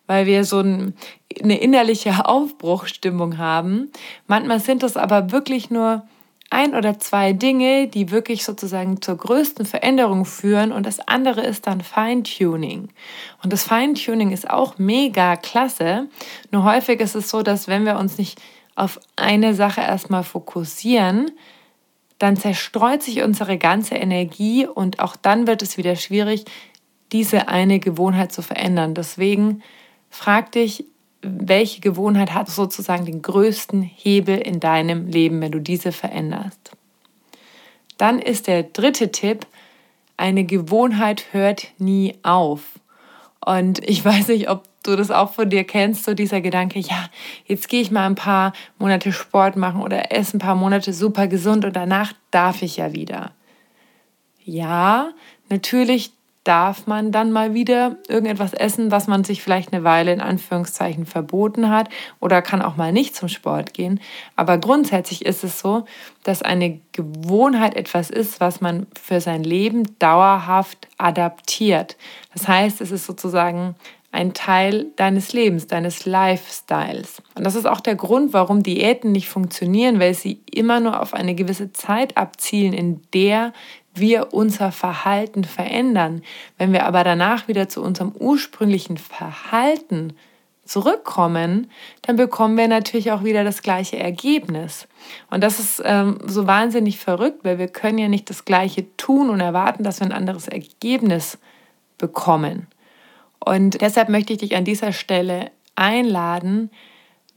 weil 0.07 0.27
wir 0.27 0.45
so 0.45 0.61
ein, 0.61 0.95
eine 1.43 1.59
innerliche 1.59 2.25
Aufbruchstimmung 2.27 3.39
haben. 3.39 3.91
Manchmal 4.27 4.61
sind 4.61 4.83
es 4.83 4.97
aber 4.97 5.33
wirklich 5.33 5.71
nur 5.71 6.07
ein 6.55 6.75
oder 6.75 6.99
zwei 6.99 7.33
Dinge, 7.33 7.89
die 7.89 8.11
wirklich 8.11 8.45
sozusagen 8.45 9.03
zur 9.03 9.17
größten 9.17 9.67
Veränderung 9.67 10.25
führen 10.25 10.73
und 10.73 10.87
das 10.87 11.01
andere 11.01 11.43
ist 11.43 11.67
dann 11.67 11.81
Feintuning. 11.81 12.89
Und 13.43 13.53
das 13.53 13.65
Feintuning 13.65 14.31
ist 14.31 14.49
auch 14.49 14.79
mega 14.79 15.37
klasse. 15.37 16.09
Nur 16.53 16.65
häufig 16.65 17.01
ist 17.01 17.17
es 17.17 17.29
so, 17.29 17.43
dass 17.43 17.69
wenn 17.69 17.85
wir 17.85 17.99
uns 17.99 18.17
nicht 18.17 18.41
auf 18.77 19.01
eine 19.17 19.55
Sache 19.55 19.81
erstmal 19.81 20.23
fokussieren, 20.23 21.33
dann 22.19 22.37
zerstreut 22.37 23.03
sich 23.03 23.23
unsere 23.23 23.59
ganze 23.59 23.97
Energie 23.97 24.67
und 24.67 25.01
auch 25.01 25.17
dann 25.17 25.47
wird 25.47 25.63
es 25.63 25.77
wieder 25.77 25.97
schwierig, 25.97 26.45
diese 27.13 27.49
eine 27.49 27.81
Gewohnheit 27.81 28.33
zu 28.33 28.43
verändern. 28.43 28.95
Deswegen 28.95 29.63
frag 30.09 30.53
dich, 30.53 30.85
welche 31.25 31.81
Gewohnheit 31.81 32.35
hat 32.35 32.49
sozusagen 32.49 33.07
den 33.07 33.23
größten 33.23 33.83
Hebel 33.83 34.39
in 34.39 34.61
deinem 34.61 35.07
Leben, 35.09 35.41
wenn 35.41 35.53
du 35.53 35.61
diese 35.61 35.93
veränderst. 35.93 36.73
Dann 37.99 38.19
ist 38.19 38.47
der 38.47 38.65
dritte 38.65 39.11
Tipp, 39.11 39.47
eine 40.17 40.45
Gewohnheit 40.45 41.33
hört 41.33 41.69
nie 41.79 42.15
auf. 42.23 42.61
Und 43.45 43.81
ich 43.89 44.05
weiß 44.05 44.29
nicht, 44.29 44.49
ob 44.49 44.65
du 44.83 44.97
das 44.97 45.11
auch 45.11 45.33
von 45.33 45.51
dir 45.51 45.65
kennst, 45.65 46.05
so 46.05 46.15
dieser 46.15 46.41
Gedanke, 46.41 46.79
ja, 46.79 47.09
jetzt 47.47 47.69
gehe 47.69 47.81
ich 47.81 47.91
mal 47.91 48.07
ein 48.07 48.15
paar 48.15 48.53
Monate 48.79 49.13
Sport 49.13 49.57
machen 49.57 49.83
oder 49.83 50.13
esse 50.13 50.37
ein 50.37 50.41
paar 50.41 50.55
Monate 50.55 50.93
super 50.93 51.27
gesund 51.27 51.65
und 51.65 51.75
danach 51.75 52.13
darf 52.31 52.63
ich 52.63 52.77
ja 52.77 52.93
wieder. 52.93 53.33
Ja, 54.45 55.11
natürlich 55.49 56.13
darf 56.45 56.87
man 56.87 57.11
dann 57.11 57.33
mal 57.33 57.55
wieder 57.55 57.97
irgendetwas 58.07 58.53
essen, 58.53 58.91
was 58.91 59.07
man 59.07 59.25
sich 59.25 59.43
vielleicht 59.43 59.73
eine 59.73 59.83
Weile 59.83 60.13
in 60.13 60.21
Anführungszeichen 60.21 61.07
verboten 61.07 61.71
hat 61.71 61.89
oder 62.21 62.43
kann 62.43 62.63
auch 62.63 62.77
mal 62.77 62.93
nicht 62.93 63.17
zum 63.17 63.29
Sport 63.29 63.73
gehen. 63.73 63.99
Aber 64.37 64.59
grundsätzlich 64.59 65.25
ist 65.25 65.43
es 65.43 65.59
so, 65.59 65.87
dass 66.23 66.43
eine 66.43 66.81
Gewohnheit 66.93 67.75
etwas 67.75 68.11
ist, 68.11 68.41
was 68.41 68.61
man 68.61 68.87
für 69.01 69.21
sein 69.21 69.43
Leben 69.43 69.99
dauerhaft 69.99 70.89
adaptiert. 70.99 71.97
Das 72.35 72.47
heißt, 72.47 72.83
es 72.83 72.91
ist 72.91 73.07
sozusagen 73.07 73.75
ein 74.15 74.33
Teil 74.33 74.87
deines 74.95 75.33
Lebens, 75.33 75.67
deines 75.67 76.07
Lifestyles. 76.07 77.21
Und 77.35 77.45
das 77.45 77.57
ist 77.57 77.67
auch 77.67 77.81
der 77.81 77.97
Grund, 77.97 78.33
warum 78.33 78.63
Diäten 78.63 79.11
nicht 79.11 79.29
funktionieren, 79.29 79.99
weil 79.99 80.15
sie 80.15 80.41
immer 80.53 80.79
nur 80.79 81.03
auf 81.03 81.15
eine 81.15 81.35
gewisse 81.35 81.73
Zeit 81.73 82.17
abzielen, 82.17 82.75
in 82.75 83.03
der 83.13 83.53
wir 83.95 84.35
unser 84.35 84.73
Verhalten 84.73 85.45
verändern. 85.45 86.23
Wenn 86.59 86.73
wir 86.73 86.85
aber 86.87 87.05
danach 87.05 87.49
wieder 87.49 87.69
zu 87.69 87.83
unserem 87.83 88.13
ursprünglichen 88.13 88.99
Verhalten 88.99 90.15
zurückkommen, 90.65 91.71
dann 92.03 92.17
bekommen 92.17 92.57
wir 92.57 92.69
natürlich 92.69 93.13
auch 93.13 93.23
wieder 93.23 93.45
das 93.45 93.63
gleiche 93.63 93.99
Ergebnis. 93.99 94.89
Und 95.31 95.43
das 95.43 95.59
ist 95.61 95.83
ähm, 95.85 96.19
so 96.27 96.47
wahnsinnig 96.47 96.99
verrückt, 96.99 97.45
weil 97.45 97.59
wir 97.59 97.69
können 97.69 97.99
ja 97.99 98.09
nicht 98.09 98.31
das 98.31 98.45
gleiche 98.45 98.97
tun 98.97 99.31
und 99.31 99.41
erwarten, 99.41 99.85
dass 99.85 100.01
wir 100.01 100.07
ein 100.07 100.13
anderes 100.13 100.49
Ergebnis 100.49 101.39
bekommen. 101.99 102.67
Und 103.45 103.83
deshalb 103.83 104.09
möchte 104.09 104.33
ich 104.33 104.39
dich 104.39 104.57
an 104.57 104.65
dieser 104.65 104.93
Stelle 104.93 105.51
einladen, 105.77 106.71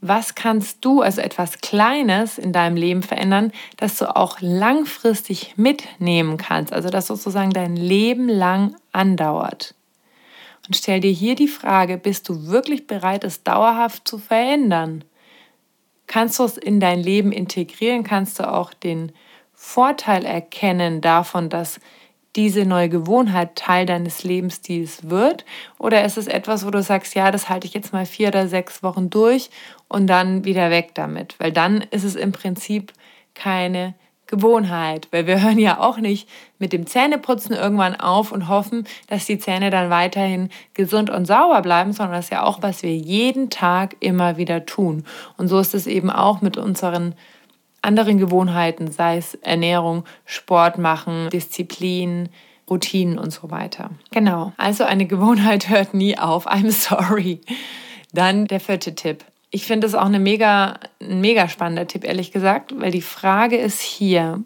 was 0.00 0.34
kannst 0.34 0.84
du, 0.84 1.02
also 1.02 1.20
etwas 1.20 1.60
Kleines 1.60 2.38
in 2.38 2.52
deinem 2.52 2.76
Leben 2.76 3.02
verändern, 3.02 3.52
dass 3.76 3.96
du 3.96 4.14
auch 4.14 4.38
langfristig 4.40 5.54
mitnehmen 5.56 6.36
kannst, 6.36 6.72
also 6.72 6.88
das 6.88 7.08
sozusagen 7.08 7.50
dein 7.50 7.76
Leben 7.76 8.28
lang 8.28 8.76
andauert. 8.92 9.74
Und 10.66 10.76
stell 10.76 11.00
dir 11.00 11.10
hier 11.10 11.34
die 11.34 11.48
Frage, 11.48 11.96
bist 11.96 12.28
du 12.28 12.46
wirklich 12.46 12.86
bereit, 12.86 13.24
es 13.24 13.42
dauerhaft 13.42 14.06
zu 14.06 14.18
verändern? 14.18 15.02
Kannst 16.06 16.38
du 16.38 16.44
es 16.44 16.56
in 16.56 16.78
dein 16.78 17.00
Leben 17.00 17.32
integrieren? 17.32 18.04
Kannst 18.04 18.38
du 18.38 18.50
auch 18.50 18.72
den 18.72 19.12
Vorteil 19.54 20.24
erkennen 20.24 21.00
davon, 21.00 21.48
dass 21.48 21.80
diese 22.38 22.64
neue 22.64 22.88
Gewohnheit 22.88 23.56
Teil 23.56 23.84
deines 23.84 24.22
Lebensstils 24.22 25.10
wird? 25.10 25.44
Oder 25.76 26.04
ist 26.04 26.16
es 26.16 26.28
etwas, 26.28 26.64
wo 26.64 26.70
du 26.70 26.80
sagst, 26.84 27.16
ja, 27.16 27.32
das 27.32 27.48
halte 27.48 27.66
ich 27.66 27.74
jetzt 27.74 27.92
mal 27.92 28.06
vier 28.06 28.28
oder 28.28 28.46
sechs 28.46 28.84
Wochen 28.84 29.10
durch 29.10 29.50
und 29.88 30.06
dann 30.06 30.44
wieder 30.44 30.70
weg 30.70 30.90
damit? 30.94 31.34
Weil 31.40 31.50
dann 31.50 31.80
ist 31.90 32.04
es 32.04 32.14
im 32.14 32.30
Prinzip 32.30 32.92
keine 33.34 33.94
Gewohnheit, 34.28 35.08
weil 35.10 35.26
wir 35.26 35.42
hören 35.42 35.58
ja 35.58 35.80
auch 35.80 35.98
nicht 35.98 36.28
mit 36.60 36.72
dem 36.72 36.86
Zähneputzen 36.86 37.56
irgendwann 37.56 37.98
auf 37.98 38.30
und 38.30 38.48
hoffen, 38.48 38.86
dass 39.08 39.26
die 39.26 39.40
Zähne 39.40 39.70
dann 39.70 39.90
weiterhin 39.90 40.48
gesund 40.74 41.10
und 41.10 41.26
sauber 41.26 41.60
bleiben, 41.60 41.92
sondern 41.92 42.14
das 42.14 42.26
ist 42.26 42.30
ja 42.32 42.44
auch, 42.44 42.62
was 42.62 42.84
wir 42.84 42.94
jeden 42.94 43.50
Tag 43.50 43.96
immer 43.98 44.36
wieder 44.36 44.64
tun. 44.64 45.04
Und 45.36 45.48
so 45.48 45.58
ist 45.58 45.74
es 45.74 45.88
eben 45.88 46.08
auch 46.08 46.40
mit 46.40 46.56
unseren 46.56 47.16
anderen 47.82 48.18
Gewohnheiten, 48.18 48.90
sei 48.90 49.16
es 49.16 49.34
Ernährung, 49.34 50.04
Sport 50.24 50.78
machen, 50.78 51.30
Disziplin, 51.30 52.28
Routinen 52.68 53.18
und 53.18 53.30
so 53.30 53.50
weiter. 53.50 53.90
Genau, 54.10 54.52
also 54.56 54.84
eine 54.84 55.06
Gewohnheit 55.06 55.68
hört 55.68 55.94
nie 55.94 56.18
auf. 56.18 56.46
I'm 56.46 56.70
sorry. 56.70 57.40
Dann 58.12 58.46
der 58.46 58.60
vierte 58.60 58.94
Tipp. 58.94 59.24
Ich 59.50 59.64
finde 59.64 59.86
es 59.86 59.94
auch 59.94 60.04
eine 60.04 60.18
mega, 60.18 60.78
ein 61.00 61.20
mega 61.20 61.48
spannender 61.48 61.86
Tipp, 61.86 62.04
ehrlich 62.04 62.32
gesagt, 62.32 62.78
weil 62.78 62.90
die 62.90 63.00
Frage 63.02 63.56
ist 63.56 63.80
hier, 63.80 64.42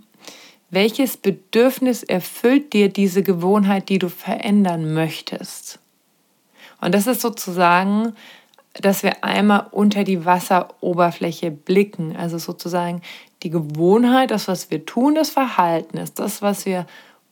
welches 0.71 1.17
Bedürfnis 1.17 2.03
erfüllt 2.03 2.73
dir 2.73 2.89
diese 2.89 3.23
Gewohnheit, 3.23 3.89
die 3.89 3.99
du 3.99 4.09
verändern 4.09 4.95
möchtest? 4.95 5.81
Und 6.81 6.95
das 6.95 7.07
ist 7.07 7.21
sozusagen 7.21 8.15
dass 8.81 9.02
wir 9.02 9.23
einmal 9.23 9.67
unter 9.71 10.05
die 10.05 10.25
Wasseroberfläche 10.25 11.50
blicken. 11.50 12.17
Also 12.17 12.38
sozusagen 12.38 13.02
die 13.43 13.50
Gewohnheit, 13.50 14.31
das, 14.31 14.49
was 14.49 14.71
wir 14.71 14.87
tun, 14.87 15.14
das 15.14 15.31
Verhalten 15.31 15.99
ist 15.99 16.19
das, 16.19 16.43
was 16.43 16.64
wir 16.64 16.87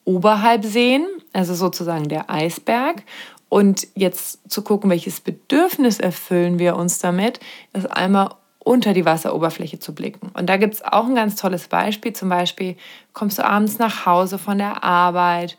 oberhalb 0.04 0.64
sehen, 0.64 1.06
also 1.32 1.54
sozusagen 1.54 2.08
der 2.08 2.30
Eisberg. 2.30 3.02
Und 3.48 3.88
jetzt 3.94 4.50
zu 4.50 4.62
gucken, 4.62 4.90
welches 4.90 5.20
Bedürfnis 5.20 5.98
erfüllen 5.98 6.58
wir 6.58 6.76
uns 6.76 6.98
damit, 6.98 7.40
ist 7.72 7.86
einmal 7.86 8.34
unter 8.58 8.92
die 8.92 9.04
Wasseroberfläche 9.04 9.78
zu 9.78 9.94
blicken. 9.94 10.30
Und 10.34 10.46
da 10.46 10.56
gibt 10.56 10.74
es 10.74 10.84
auch 10.84 11.06
ein 11.06 11.14
ganz 11.14 11.36
tolles 11.36 11.68
Beispiel. 11.68 12.12
Zum 12.12 12.28
Beispiel 12.28 12.76
kommst 13.14 13.38
du 13.38 13.44
abends 13.44 13.78
nach 13.78 14.06
Hause 14.06 14.38
von 14.38 14.58
der 14.58 14.84
Arbeit 14.84 15.56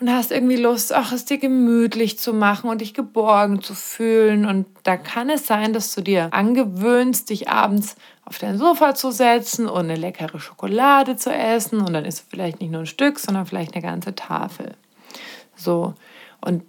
und 0.00 0.10
hast 0.12 0.30
irgendwie 0.30 0.56
Lust, 0.56 0.92
ach, 0.92 1.12
es 1.12 1.24
dir 1.24 1.38
gemütlich 1.38 2.18
zu 2.18 2.34
machen 2.34 2.68
und 2.68 2.80
dich 2.80 2.92
geborgen 2.92 3.62
zu 3.62 3.74
fühlen. 3.74 4.44
Und 4.44 4.66
da 4.82 4.96
kann 4.96 5.30
es 5.30 5.46
sein, 5.46 5.72
dass 5.72 5.94
du 5.94 6.02
dir 6.02 6.28
angewöhnst, 6.32 7.30
dich 7.30 7.48
abends 7.48 7.96
auf 8.24 8.38
dein 8.38 8.58
Sofa 8.58 8.94
zu 8.94 9.10
setzen 9.10 9.66
und 9.66 9.84
eine 9.84 9.96
leckere 9.96 10.38
Schokolade 10.38 11.16
zu 11.16 11.32
essen. 11.32 11.80
Und 11.80 11.94
dann 11.94 12.04
isst 12.04 12.20
du 12.20 12.24
vielleicht 12.28 12.60
nicht 12.60 12.72
nur 12.72 12.80
ein 12.80 12.86
Stück, 12.86 13.18
sondern 13.18 13.46
vielleicht 13.46 13.74
eine 13.74 13.82
ganze 13.82 14.14
Tafel. 14.14 14.74
So. 15.54 15.94
Und 16.42 16.62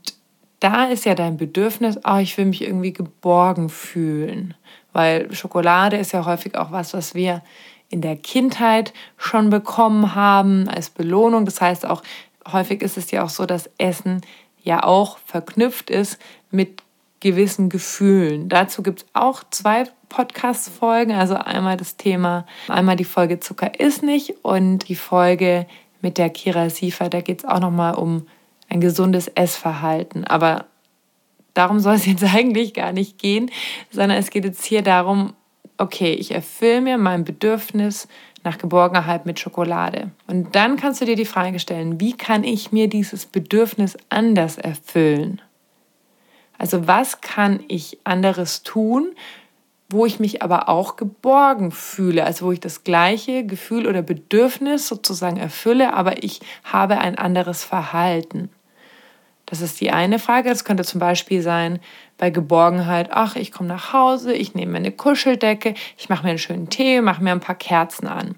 da 0.61 0.85
ist 0.85 1.05
ja 1.05 1.13
dein 1.13 1.37
Bedürfnis, 1.37 1.99
oh, 2.05 2.17
ich 2.17 2.37
will 2.37 2.45
mich 2.45 2.61
irgendwie 2.61 2.93
geborgen 2.93 3.69
fühlen. 3.69 4.53
Weil 4.93 5.33
Schokolade 5.33 5.97
ist 5.97 6.13
ja 6.13 6.25
häufig 6.25 6.57
auch 6.57 6.71
was, 6.71 6.93
was 6.93 7.13
wir 7.13 7.43
in 7.89 8.01
der 8.01 8.17
Kindheit 8.17 8.93
schon 9.17 9.49
bekommen 9.49 10.15
haben 10.15 10.67
als 10.67 10.89
Belohnung. 10.89 11.45
Das 11.45 11.61
heißt 11.61 11.85
auch, 11.85 12.03
häufig 12.51 12.81
ist 12.81 12.97
es 12.97 13.11
ja 13.11 13.23
auch 13.23 13.29
so, 13.29 13.45
dass 13.45 13.69
Essen 13.77 14.21
ja 14.63 14.83
auch 14.83 15.17
verknüpft 15.19 15.89
ist 15.89 16.19
mit 16.51 16.83
gewissen 17.19 17.69
Gefühlen. 17.69 18.49
Dazu 18.49 18.83
gibt 18.83 18.99
es 18.99 19.05
auch 19.13 19.43
zwei 19.49 19.85
Podcast-Folgen, 20.09 21.13
also 21.13 21.35
einmal 21.35 21.77
das 21.77 21.97
Thema, 21.97 22.45
einmal 22.67 22.95
die 22.95 23.03
Folge 23.03 23.39
Zucker 23.39 23.79
ist 23.79 24.03
nicht 24.03 24.35
und 24.43 24.87
die 24.87 24.95
Folge 24.95 25.65
mit 26.01 26.17
der 26.17 26.29
Kira 26.29 26.69
Siefer, 26.69 27.09
da 27.09 27.21
geht 27.21 27.39
es 27.39 27.45
auch 27.45 27.59
nochmal 27.59 27.95
um 27.95 28.27
ein 28.69 28.81
gesundes 28.81 29.27
Essverhalten. 29.27 30.25
Aber 30.25 30.65
darum 31.53 31.79
soll 31.79 31.95
es 31.95 32.05
jetzt 32.05 32.23
eigentlich 32.35 32.73
gar 32.73 32.91
nicht 32.91 33.17
gehen, 33.17 33.51
sondern 33.91 34.17
es 34.17 34.29
geht 34.29 34.45
jetzt 34.45 34.65
hier 34.65 34.81
darum, 34.81 35.33
okay, 35.77 36.13
ich 36.13 36.31
erfülle 36.31 36.81
mir 36.81 36.97
mein 36.97 37.23
Bedürfnis 37.23 38.07
nach 38.47 38.57
Geborgenheit 38.57 39.25
mit 39.25 39.39
Schokolade. 39.39 40.11
Und 40.25 40.55
dann 40.55 40.77
kannst 40.77 41.01
du 41.01 41.05
dir 41.05 41.17
die 41.17 41.25
Frage 41.25 41.59
stellen, 41.59 41.99
wie 41.99 42.13
kann 42.15 42.45
ich 42.45 42.71
mir 42.71 42.87
dieses 42.87 43.25
Bedürfnis 43.25 43.97
anders 44.07 44.57
erfüllen? 44.57 45.41
Also 46.57 46.87
was 46.87 47.19
kann 47.19 47.59
ich 47.67 47.99
anderes 48.05 48.63
tun, 48.63 49.11
wo 49.89 50.05
ich 50.05 50.19
mich 50.19 50.41
aber 50.41 50.69
auch 50.69 50.95
geborgen 50.95 51.71
fühle, 51.71 52.23
also 52.23 52.45
wo 52.45 52.51
ich 52.53 52.61
das 52.61 52.85
gleiche 52.85 53.45
Gefühl 53.45 53.85
oder 53.85 54.01
Bedürfnis 54.01 54.87
sozusagen 54.87 55.37
erfülle, 55.37 55.93
aber 55.93 56.23
ich 56.23 56.39
habe 56.63 56.99
ein 56.99 57.17
anderes 57.17 57.65
Verhalten. 57.65 58.49
Das 59.45 59.61
ist 59.61 59.79
die 59.81 59.91
eine 59.91 60.19
Frage. 60.19 60.49
Das 60.49 60.65
könnte 60.65 60.83
zum 60.83 60.99
Beispiel 60.99 61.41
sein 61.41 61.79
bei 62.17 62.29
Geborgenheit, 62.29 63.09
ach, 63.11 63.35
ich 63.35 63.51
komme 63.51 63.69
nach 63.69 63.93
Hause, 63.93 64.33
ich 64.33 64.55
nehme 64.55 64.73
mir 64.73 64.77
eine 64.79 64.91
Kuscheldecke, 64.91 65.73
ich 65.97 66.09
mache 66.09 66.23
mir 66.23 66.29
einen 66.31 66.39
schönen 66.39 66.69
Tee, 66.69 67.01
mache 67.01 67.23
mir 67.23 67.31
ein 67.31 67.39
paar 67.39 67.55
Kerzen 67.55 68.07
an. 68.07 68.35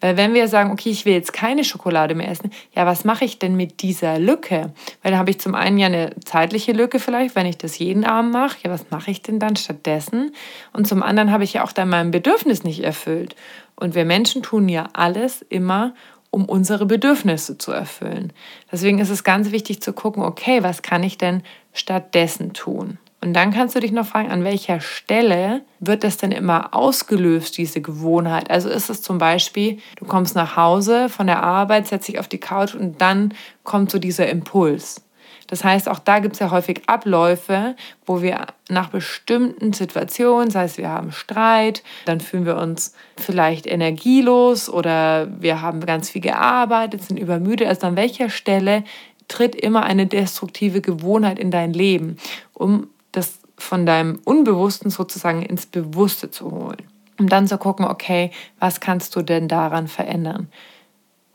Weil 0.00 0.16
wenn 0.16 0.32
wir 0.32 0.46
sagen, 0.46 0.70
okay, 0.70 0.90
ich 0.90 1.04
will 1.04 1.14
jetzt 1.14 1.32
keine 1.32 1.64
Schokolade 1.64 2.14
mehr 2.14 2.30
essen, 2.30 2.52
ja, 2.74 2.86
was 2.86 3.04
mache 3.04 3.24
ich 3.24 3.38
denn 3.38 3.56
mit 3.56 3.82
dieser 3.82 4.18
Lücke? 4.18 4.72
Weil 5.02 5.12
da 5.12 5.18
habe 5.18 5.30
ich 5.30 5.40
zum 5.40 5.56
einen 5.56 5.78
ja 5.78 5.86
eine 5.86 6.14
zeitliche 6.24 6.72
Lücke 6.72 7.00
vielleicht, 7.00 7.34
wenn 7.34 7.46
ich 7.46 7.58
das 7.58 7.78
jeden 7.78 8.04
Abend 8.04 8.32
mache. 8.32 8.58
Ja, 8.62 8.70
was 8.70 8.90
mache 8.90 9.10
ich 9.10 9.22
denn 9.22 9.40
dann 9.40 9.56
stattdessen? 9.56 10.32
Und 10.72 10.86
zum 10.86 11.02
anderen 11.02 11.32
habe 11.32 11.42
ich 11.42 11.54
ja 11.54 11.64
auch 11.64 11.72
dann 11.72 11.88
mein 11.88 12.12
Bedürfnis 12.12 12.62
nicht 12.62 12.84
erfüllt. 12.84 13.34
Und 13.74 13.96
wir 13.96 14.04
Menschen 14.04 14.42
tun 14.42 14.68
ja 14.68 14.88
alles 14.92 15.42
immer, 15.42 15.94
um 16.30 16.44
unsere 16.44 16.86
Bedürfnisse 16.86 17.58
zu 17.58 17.72
erfüllen. 17.72 18.32
Deswegen 18.70 18.98
ist 18.98 19.10
es 19.10 19.24
ganz 19.24 19.50
wichtig 19.50 19.82
zu 19.82 19.92
gucken, 19.92 20.22
okay, 20.22 20.62
was 20.62 20.82
kann 20.82 21.02
ich 21.02 21.18
denn 21.18 21.42
stattdessen 21.72 22.52
tun? 22.52 22.98
Und 23.20 23.34
dann 23.34 23.52
kannst 23.52 23.74
du 23.74 23.80
dich 23.80 23.90
noch 23.90 24.06
fragen, 24.06 24.30
an 24.30 24.44
welcher 24.44 24.80
Stelle 24.80 25.62
wird 25.80 26.04
das 26.04 26.18
denn 26.18 26.30
immer 26.30 26.74
ausgelöst, 26.74 27.58
diese 27.58 27.80
Gewohnheit? 27.80 28.48
Also 28.48 28.68
ist 28.68 28.90
es 28.90 29.02
zum 29.02 29.18
Beispiel, 29.18 29.78
du 29.96 30.04
kommst 30.04 30.36
nach 30.36 30.56
Hause 30.56 31.08
von 31.08 31.26
der 31.26 31.42
Arbeit, 31.42 31.88
setzt 31.88 32.06
dich 32.06 32.20
auf 32.20 32.28
die 32.28 32.38
Couch 32.38 32.74
und 32.76 33.00
dann 33.00 33.34
kommt 33.64 33.90
so 33.90 33.98
dieser 33.98 34.28
Impuls. 34.28 35.02
Das 35.48 35.64
heißt, 35.64 35.88
auch 35.88 35.98
da 35.98 36.20
gibt 36.20 36.34
es 36.34 36.40
ja 36.40 36.50
häufig 36.50 36.82
Abläufe, 36.86 37.74
wo 38.06 38.22
wir 38.22 38.46
nach 38.68 38.90
bestimmten 38.90 39.72
Situationen, 39.72 40.50
sei 40.50 40.64
es 40.64 40.78
wir 40.78 40.90
haben 40.90 41.10
Streit, 41.10 41.82
dann 42.04 42.20
fühlen 42.20 42.46
wir 42.46 42.58
uns 42.58 42.94
vielleicht 43.16 43.66
energielos 43.66 44.68
oder 44.68 45.26
wir 45.40 45.60
haben 45.60 45.84
ganz 45.84 46.10
viel 46.10 46.20
gearbeitet, 46.20 47.02
sind 47.02 47.16
übermüdet. 47.16 47.66
Also 47.66 47.86
an 47.86 47.96
welcher 47.96 48.28
Stelle 48.28 48.84
tritt 49.26 49.54
immer 49.54 49.82
eine 49.84 50.06
destruktive 50.06 50.80
Gewohnheit 50.80 51.38
in 51.38 51.50
dein 51.50 51.72
Leben, 51.72 52.18
um 52.52 52.88
das 53.12 53.38
von 53.56 53.86
deinem 53.86 54.20
Unbewussten 54.24 54.90
sozusagen 54.90 55.42
ins 55.42 55.66
Bewusste 55.66 56.30
zu 56.30 56.50
holen. 56.50 56.82
Um 57.18 57.28
dann 57.28 57.48
zu 57.48 57.58
gucken, 57.58 57.86
okay, 57.86 58.30
was 58.60 58.80
kannst 58.80 59.16
du 59.16 59.22
denn 59.22 59.48
daran 59.48 59.88
verändern? 59.88 60.48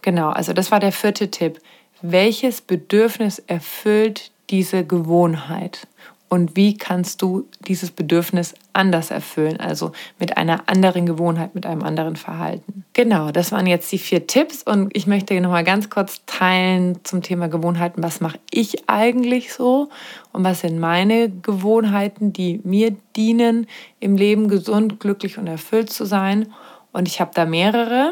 Genau, 0.02 0.30
also 0.30 0.54
das 0.54 0.72
war 0.72 0.80
der 0.80 0.92
vierte 0.92 1.32
Tipp. 1.32 1.60
Welches 2.06 2.62
Bedürfnis 2.62 3.40
erfüllt 3.40 4.32
diese 4.50 4.86
Gewohnheit? 4.86 5.88
und 6.34 6.56
wie 6.56 6.76
kannst 6.76 7.22
du 7.22 7.48
dieses 7.68 7.92
Bedürfnis 7.92 8.56
anders 8.74 9.12
erfüllen, 9.12 9.60
also 9.60 9.92
mit 10.18 10.36
einer 10.36 10.68
anderen 10.68 11.06
Gewohnheit, 11.06 11.54
mit 11.54 11.68
einem 11.68 11.84
anderen 11.84 12.16
Verhalten. 12.16 12.86
Genau, 12.94 13.30
das 13.30 13.52
waren 13.52 13.68
jetzt 13.68 13.92
die 13.92 14.00
vier 14.00 14.26
Tipps 14.26 14.64
und 14.64 14.90
ich 14.98 15.06
möchte 15.06 15.40
noch 15.40 15.52
mal 15.52 15.64
ganz 15.64 15.92
kurz 15.92 16.24
teilen 16.26 16.98
zum 17.04 17.22
Thema 17.22 17.50
Gewohnheiten, 17.50 18.02
was 18.02 18.20
mache 18.20 18.40
ich 18.50 18.90
eigentlich 18.90 19.54
so 19.54 19.90
und 20.32 20.44
was 20.44 20.62
sind 20.62 20.80
meine 20.80 21.30
Gewohnheiten, 21.30 22.34
die 22.34 22.62
mir 22.64 22.96
dienen, 23.16 23.68
im 24.00 24.18
Leben 24.18 24.48
gesund, 24.48 25.00
glücklich 25.00 25.38
und 25.38 25.46
erfüllt 25.46 25.92
zu 25.92 26.04
sein. 26.04 26.52
Und 26.94 27.08
ich 27.08 27.22
habe 27.22 27.30
da 27.36 27.46
mehrere. 27.46 28.12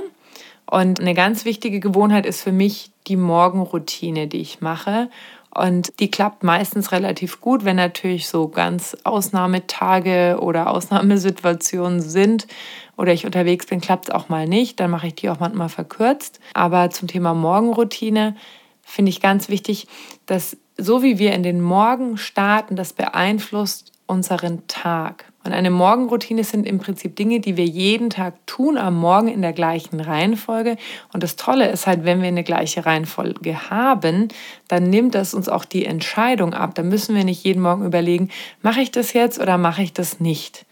Und 0.69 1.01
eine 1.01 1.15
ganz 1.15 1.43
wichtige 1.43 1.79
Gewohnheit 1.79 2.27
ist 2.27 2.43
für 2.43 2.51
mich 2.51 2.90
die 3.07 3.15
Morgenroutine, 3.15 4.27
die 4.27 4.41
ich 4.41 4.61
mache. 4.61 5.09
Und 5.53 5.99
die 5.99 6.09
klappt 6.09 6.43
meistens 6.43 6.93
relativ 6.93 7.41
gut, 7.41 7.65
wenn 7.65 7.75
natürlich 7.75 8.29
so 8.29 8.47
ganz 8.47 8.95
Ausnahmetage 9.03 10.37
oder 10.39 10.69
Ausnahmesituationen 10.69 11.99
sind 11.99 12.47
oder 12.95 13.11
ich 13.11 13.25
unterwegs 13.25 13.65
bin, 13.65 13.81
klappt 13.81 14.07
es 14.07 14.15
auch 14.15 14.29
mal 14.29 14.47
nicht. 14.47 14.79
Dann 14.79 14.91
mache 14.91 15.07
ich 15.07 15.15
die 15.15 15.29
auch 15.29 15.39
manchmal 15.39 15.67
verkürzt. 15.67 16.39
Aber 16.53 16.89
zum 16.89 17.09
Thema 17.09 17.33
Morgenroutine 17.33 18.35
finde 18.81 19.09
ich 19.09 19.19
ganz 19.19 19.49
wichtig, 19.49 19.87
dass 20.25 20.55
so 20.77 21.03
wie 21.03 21.19
wir 21.19 21.33
in 21.33 21.43
den 21.43 21.61
Morgen 21.61 22.17
starten, 22.17 22.75
das 22.75 22.93
beeinflusst 22.93 23.91
unseren 24.07 24.67
Tag. 24.67 25.30
Und 25.43 25.53
eine 25.53 25.71
Morgenroutine 25.71 26.43
sind 26.43 26.67
im 26.67 26.77
Prinzip 26.77 27.15
Dinge, 27.15 27.39
die 27.39 27.57
wir 27.57 27.65
jeden 27.65 28.11
Tag 28.11 28.35
tun, 28.45 28.77
am 28.77 28.99
Morgen 28.99 29.27
in 29.27 29.41
der 29.41 29.53
gleichen 29.53 29.99
Reihenfolge. 29.99 30.77
Und 31.13 31.23
das 31.23 31.35
Tolle 31.35 31.69
ist 31.69 31.87
halt, 31.87 32.03
wenn 32.03 32.21
wir 32.21 32.27
eine 32.27 32.43
gleiche 32.43 32.85
Reihenfolge 32.85 33.69
haben, 33.69 34.27
dann 34.67 34.89
nimmt 34.89 35.15
das 35.15 35.33
uns 35.33 35.49
auch 35.49 35.65
die 35.65 35.85
Entscheidung 35.85 36.53
ab. 36.53 36.75
Da 36.75 36.83
müssen 36.83 37.15
wir 37.15 37.23
nicht 37.23 37.43
jeden 37.43 37.61
Morgen 37.61 37.85
überlegen, 37.85 38.29
mache 38.61 38.81
ich 38.81 38.91
das 38.91 39.13
jetzt 39.13 39.39
oder 39.39 39.57
mache 39.57 39.81
ich 39.81 39.93
das 39.93 40.19
nicht. 40.19 40.65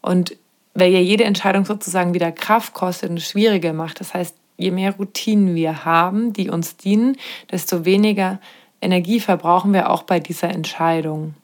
Und 0.00 0.36
weil 0.72 0.92
ja 0.92 1.00
jede 1.00 1.24
Entscheidung 1.24 1.64
sozusagen 1.64 2.14
wieder 2.14 2.32
Kraft 2.32 2.72
kostet 2.72 3.10
und 3.10 3.20
schwieriger 3.20 3.72
macht. 3.72 4.00
Das 4.00 4.14
heißt, 4.14 4.34
je 4.56 4.70
mehr 4.70 4.94
Routinen 4.96 5.54
wir 5.54 5.84
haben, 5.84 6.32
die 6.32 6.48
uns 6.48 6.76
dienen, 6.76 7.16
desto 7.50 7.84
weniger 7.84 8.40
Energie 8.80 9.20
verbrauchen 9.20 9.72
wir 9.72 9.90
auch 9.90 10.04
bei 10.04 10.20
dieser 10.20 10.48
Entscheidung. 10.48 11.34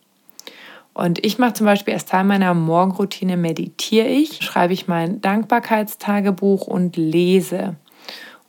Und 0.97 1.23
ich 1.27 1.37
mache 1.37 1.53
zum 1.53 1.67
Beispiel 1.67 1.93
als 1.93 2.07
Teil 2.07 2.25
meiner 2.25 2.55
Morgenroutine 2.55 3.37
meditiere 3.37 4.07
ich, 4.07 4.43
schreibe 4.43 4.73
ich 4.73 4.89
mein 4.89 5.21
Dankbarkeitstagebuch 5.21 6.67
und 6.67 6.97
lese. 6.97 7.77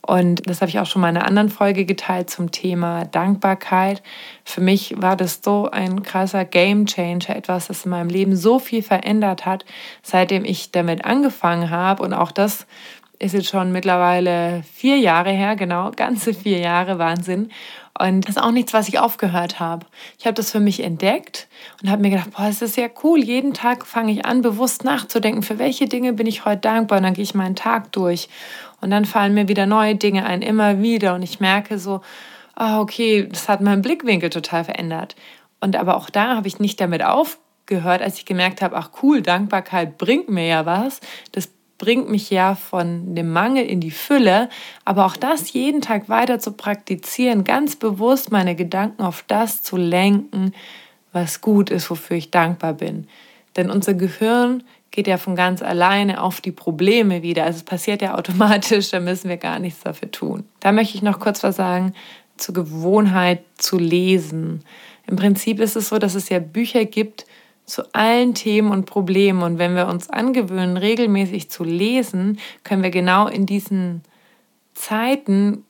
Und 0.00 0.48
das 0.48 0.62
habe 0.62 0.70
ich 0.70 0.78
auch 0.78 0.86
schon 0.86 1.02
mal 1.02 1.10
in 1.10 1.18
einer 1.18 1.26
anderen 1.26 1.50
Folge 1.50 1.84
geteilt 1.84 2.30
zum 2.30 2.50
Thema 2.50 3.04
Dankbarkeit. 3.04 4.02
Für 4.46 4.62
mich 4.62 4.94
war 4.96 5.14
das 5.14 5.40
so 5.44 5.68
ein 5.70 6.02
krasser 6.02 6.46
Game 6.46 6.86
Changer, 6.86 7.36
etwas, 7.36 7.66
das 7.66 7.84
in 7.84 7.90
meinem 7.90 8.08
Leben 8.08 8.34
so 8.34 8.58
viel 8.58 8.82
verändert 8.82 9.44
hat, 9.44 9.66
seitdem 10.02 10.46
ich 10.46 10.72
damit 10.72 11.04
angefangen 11.04 11.68
habe. 11.68 12.02
Und 12.02 12.14
auch 12.14 12.32
das 12.32 12.66
ist 13.18 13.34
jetzt 13.34 13.48
schon 13.48 13.72
mittlerweile 13.72 14.62
vier 14.72 14.96
Jahre 14.96 15.32
her, 15.32 15.54
genau, 15.54 15.90
ganze 15.94 16.32
vier 16.32 16.60
Jahre, 16.60 16.98
Wahnsinn. 16.98 17.50
Und 17.98 18.28
das 18.28 18.36
ist 18.36 18.42
auch 18.42 18.52
nichts, 18.52 18.72
was 18.72 18.88
ich 18.88 18.98
aufgehört 18.98 19.58
habe. 19.58 19.86
Ich 20.18 20.26
habe 20.26 20.34
das 20.34 20.52
für 20.52 20.60
mich 20.60 20.82
entdeckt 20.82 21.48
und 21.82 21.90
habe 21.90 22.02
mir 22.02 22.10
gedacht, 22.10 22.30
boah, 22.36 22.46
es 22.46 22.62
ist 22.62 22.76
ja 22.76 22.88
cool. 23.02 23.18
Jeden 23.18 23.54
Tag 23.54 23.86
fange 23.86 24.12
ich 24.12 24.24
an, 24.24 24.40
bewusst 24.40 24.84
nachzudenken, 24.84 25.42
für 25.42 25.58
welche 25.58 25.86
Dinge 25.86 26.12
bin 26.12 26.26
ich 26.26 26.44
heute 26.44 26.60
dankbar. 26.60 26.98
Und 26.98 27.04
dann 27.04 27.14
gehe 27.14 27.24
ich 27.24 27.34
meinen 27.34 27.56
Tag 27.56 27.90
durch. 27.92 28.28
Und 28.80 28.90
dann 28.90 29.04
fallen 29.04 29.34
mir 29.34 29.48
wieder 29.48 29.66
neue 29.66 29.96
Dinge 29.96 30.24
ein, 30.26 30.42
immer 30.42 30.80
wieder. 30.80 31.14
Und 31.14 31.22
ich 31.22 31.40
merke 31.40 31.78
so, 31.78 32.00
ah, 32.54 32.80
okay, 32.80 33.26
das 33.28 33.48
hat 33.48 33.60
meinen 33.60 33.82
Blickwinkel 33.82 34.30
total 34.30 34.64
verändert. 34.64 35.16
Und 35.60 35.74
aber 35.74 35.96
auch 35.96 36.08
da 36.10 36.36
habe 36.36 36.46
ich 36.46 36.60
nicht 36.60 36.80
damit 36.80 37.04
aufgehört, 37.04 38.00
als 38.00 38.18
ich 38.18 38.26
gemerkt 38.26 38.62
habe, 38.62 38.76
ach 38.76 38.90
cool, 39.02 39.22
Dankbarkeit 39.22 39.98
bringt 39.98 40.28
mir 40.28 40.46
ja 40.46 40.66
was. 40.66 41.00
Das 41.32 41.48
bringt 41.78 42.10
mich 42.10 42.28
ja 42.30 42.56
von 42.56 43.14
dem 43.14 43.32
Mangel 43.32 43.64
in 43.64 43.80
die 43.80 43.92
Fülle, 43.92 44.48
aber 44.84 45.06
auch 45.06 45.16
das 45.16 45.52
jeden 45.52 45.80
Tag 45.80 46.08
weiter 46.08 46.40
zu 46.40 46.52
praktizieren, 46.52 47.44
ganz 47.44 47.76
bewusst 47.76 48.32
meine 48.32 48.56
Gedanken 48.56 49.02
auf 49.02 49.24
das 49.26 49.62
zu 49.62 49.76
lenken, 49.76 50.52
was 51.12 51.40
gut 51.40 51.70
ist, 51.70 51.88
wofür 51.88 52.16
ich 52.16 52.30
dankbar 52.30 52.74
bin. 52.74 53.06
Denn 53.56 53.70
unser 53.70 53.94
Gehirn 53.94 54.64
geht 54.90 55.06
ja 55.06 55.16
von 55.16 55.36
ganz 55.36 55.62
alleine 55.62 56.22
auf 56.22 56.40
die 56.40 56.52
Probleme 56.52 57.22
wieder. 57.22 57.44
Also 57.44 57.58
es 57.58 57.64
passiert 57.64 58.02
ja 58.02 58.14
automatisch, 58.18 58.90
da 58.90 59.00
müssen 59.00 59.28
wir 59.28 59.36
gar 59.36 59.58
nichts 59.58 59.80
dafür 59.80 60.10
tun. 60.10 60.44
Da 60.60 60.72
möchte 60.72 60.96
ich 60.96 61.02
noch 61.02 61.20
kurz 61.20 61.42
was 61.42 61.56
sagen 61.56 61.94
zur 62.36 62.54
Gewohnheit 62.54 63.42
zu 63.56 63.78
lesen. 63.78 64.64
Im 65.06 65.16
Prinzip 65.16 65.60
ist 65.60 65.76
es 65.76 65.88
so, 65.88 65.98
dass 65.98 66.14
es 66.14 66.28
ja 66.28 66.38
Bücher 66.38 66.84
gibt, 66.84 67.26
zu 67.68 67.82
allen 67.94 68.34
Themen 68.34 68.70
und 68.70 68.86
Problemen. 68.86 69.42
Und 69.42 69.58
wenn 69.58 69.76
wir 69.76 69.86
uns 69.86 70.08
angewöhnen, 70.08 70.76
regelmäßig 70.76 71.50
zu 71.50 71.64
lesen, 71.64 72.38
können 72.64 72.82
wir 72.82 72.90
genau 72.90 73.28
in 73.28 73.46
diesen 73.46 74.02
Zeiten 74.74 75.64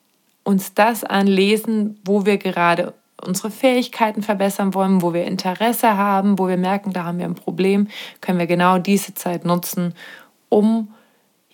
uns 0.44 0.74
das 0.74 1.04
anlesen, 1.04 2.00
wo 2.04 2.24
wir 2.24 2.38
gerade 2.38 2.94
unsere 3.20 3.50
Fähigkeiten 3.50 4.22
verbessern 4.22 4.74
wollen, 4.74 5.02
wo 5.02 5.12
wir 5.12 5.24
Interesse 5.24 5.96
haben, 5.96 6.38
wo 6.38 6.46
wir 6.46 6.56
merken, 6.56 6.92
da 6.92 7.04
haben 7.04 7.18
wir 7.18 7.26
ein 7.26 7.34
Problem, 7.34 7.88
können 8.20 8.38
wir 8.38 8.46
genau 8.46 8.78
diese 8.78 9.14
Zeit 9.14 9.44
nutzen, 9.44 9.94
um 10.48 10.94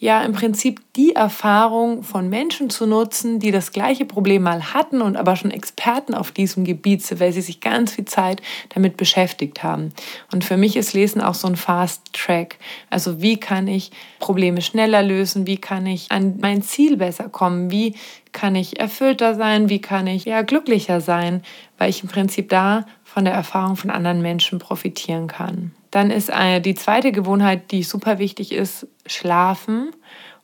ja 0.04 0.22
im 0.22 0.32
Prinzip 0.32 0.82
die 0.96 1.14
Erfahrung 1.14 2.02
von 2.02 2.28
Menschen 2.28 2.68
zu 2.68 2.86
nutzen, 2.86 3.40
die 3.40 3.50
das 3.50 3.72
gleiche 3.72 4.04
Problem 4.04 4.42
mal 4.42 4.74
hatten 4.74 5.00
und 5.00 5.16
aber 5.16 5.34
schon 5.34 5.50
Experten 5.50 6.12
auf 6.12 6.30
diesem 6.30 6.64
Gebiet 6.64 7.02
sind, 7.02 7.20
weil 7.20 7.32
sie 7.32 7.40
sich 7.40 7.62
ganz 7.62 7.92
viel 7.92 8.04
Zeit 8.04 8.42
damit 8.74 8.98
beschäftigt 8.98 9.62
haben. 9.62 9.94
Und 10.30 10.44
für 10.44 10.58
mich 10.58 10.76
ist 10.76 10.92
Lesen 10.92 11.22
auch 11.22 11.32
so 11.32 11.48
ein 11.48 11.56
Fast 11.56 12.12
Track. 12.12 12.58
Also 12.90 13.22
wie 13.22 13.40
kann 13.40 13.66
ich 13.66 13.92
Probleme 14.18 14.60
schneller 14.60 15.02
lösen? 15.02 15.46
Wie 15.46 15.56
kann 15.56 15.86
ich 15.86 16.12
an 16.12 16.36
mein 16.38 16.60
Ziel 16.60 16.98
besser 16.98 17.30
kommen? 17.30 17.70
Wie 17.70 17.94
kann 18.32 18.56
ich 18.56 18.78
erfüllter 18.78 19.34
sein? 19.34 19.70
Wie 19.70 19.80
kann 19.80 20.06
ich 20.06 20.26
ja 20.26 20.42
glücklicher 20.42 21.00
sein? 21.00 21.42
Weil 21.78 21.88
ich 21.88 22.02
im 22.02 22.10
Prinzip 22.10 22.50
da 22.50 22.84
von 23.04 23.24
der 23.24 23.32
Erfahrung 23.32 23.76
von 23.76 23.88
anderen 23.88 24.20
Menschen 24.20 24.58
profitieren 24.58 25.28
kann. 25.28 25.72
Dann 25.94 26.10
ist 26.10 26.32
eine, 26.32 26.60
die 26.60 26.74
zweite 26.74 27.12
Gewohnheit, 27.12 27.70
die 27.70 27.84
super 27.84 28.18
wichtig 28.18 28.50
ist, 28.50 28.88
schlafen. 29.06 29.92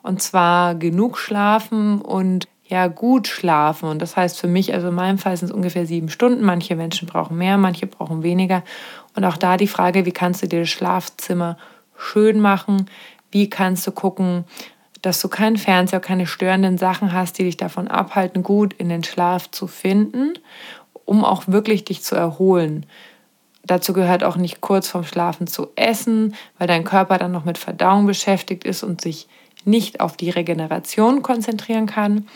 Und 0.00 0.22
zwar 0.22 0.76
genug 0.76 1.18
schlafen 1.18 2.00
und 2.00 2.46
ja, 2.68 2.86
gut 2.86 3.26
schlafen. 3.26 3.88
Und 3.88 4.00
das 4.00 4.16
heißt 4.16 4.38
für 4.38 4.46
mich, 4.46 4.72
also 4.72 4.90
in 4.90 4.94
meinem 4.94 5.18
Fall 5.18 5.36
sind 5.36 5.48
es 5.48 5.52
ungefähr 5.52 5.86
sieben 5.86 6.08
Stunden. 6.08 6.44
Manche 6.44 6.76
Menschen 6.76 7.08
brauchen 7.08 7.36
mehr, 7.36 7.58
manche 7.58 7.88
brauchen 7.88 8.22
weniger. 8.22 8.62
Und 9.16 9.24
auch 9.24 9.36
da 9.36 9.56
die 9.56 9.66
Frage, 9.66 10.06
wie 10.06 10.12
kannst 10.12 10.40
du 10.40 10.46
dir 10.46 10.60
das 10.60 10.68
Schlafzimmer 10.68 11.58
schön 11.98 12.38
machen? 12.38 12.88
Wie 13.32 13.50
kannst 13.50 13.84
du 13.88 13.90
gucken, 13.90 14.44
dass 15.02 15.20
du 15.20 15.28
keinen 15.28 15.56
Fernseher, 15.56 15.98
keine 15.98 16.28
störenden 16.28 16.78
Sachen 16.78 17.12
hast, 17.12 17.38
die 17.38 17.44
dich 17.44 17.56
davon 17.56 17.88
abhalten, 17.88 18.44
gut 18.44 18.72
in 18.74 18.88
den 18.88 19.02
Schlaf 19.02 19.50
zu 19.50 19.66
finden, 19.66 20.34
um 21.04 21.24
auch 21.24 21.48
wirklich 21.48 21.84
dich 21.84 22.04
zu 22.04 22.14
erholen. 22.14 22.86
Dazu 23.64 23.92
gehört 23.92 24.24
auch 24.24 24.36
nicht 24.36 24.60
kurz 24.60 24.88
vorm 24.88 25.04
Schlafen 25.04 25.46
zu 25.46 25.68
essen, 25.76 26.34
weil 26.58 26.66
dein 26.66 26.84
Körper 26.84 27.18
dann 27.18 27.32
noch 27.32 27.44
mit 27.44 27.58
Verdauung 27.58 28.06
beschäftigt 28.06 28.64
ist 28.64 28.82
und 28.82 29.00
sich 29.00 29.28
nicht 29.64 30.00
auf 30.00 30.16
die 30.16 30.30
Regeneration 30.30 31.22
konzentrieren 31.22 31.86
kann. 31.86 32.26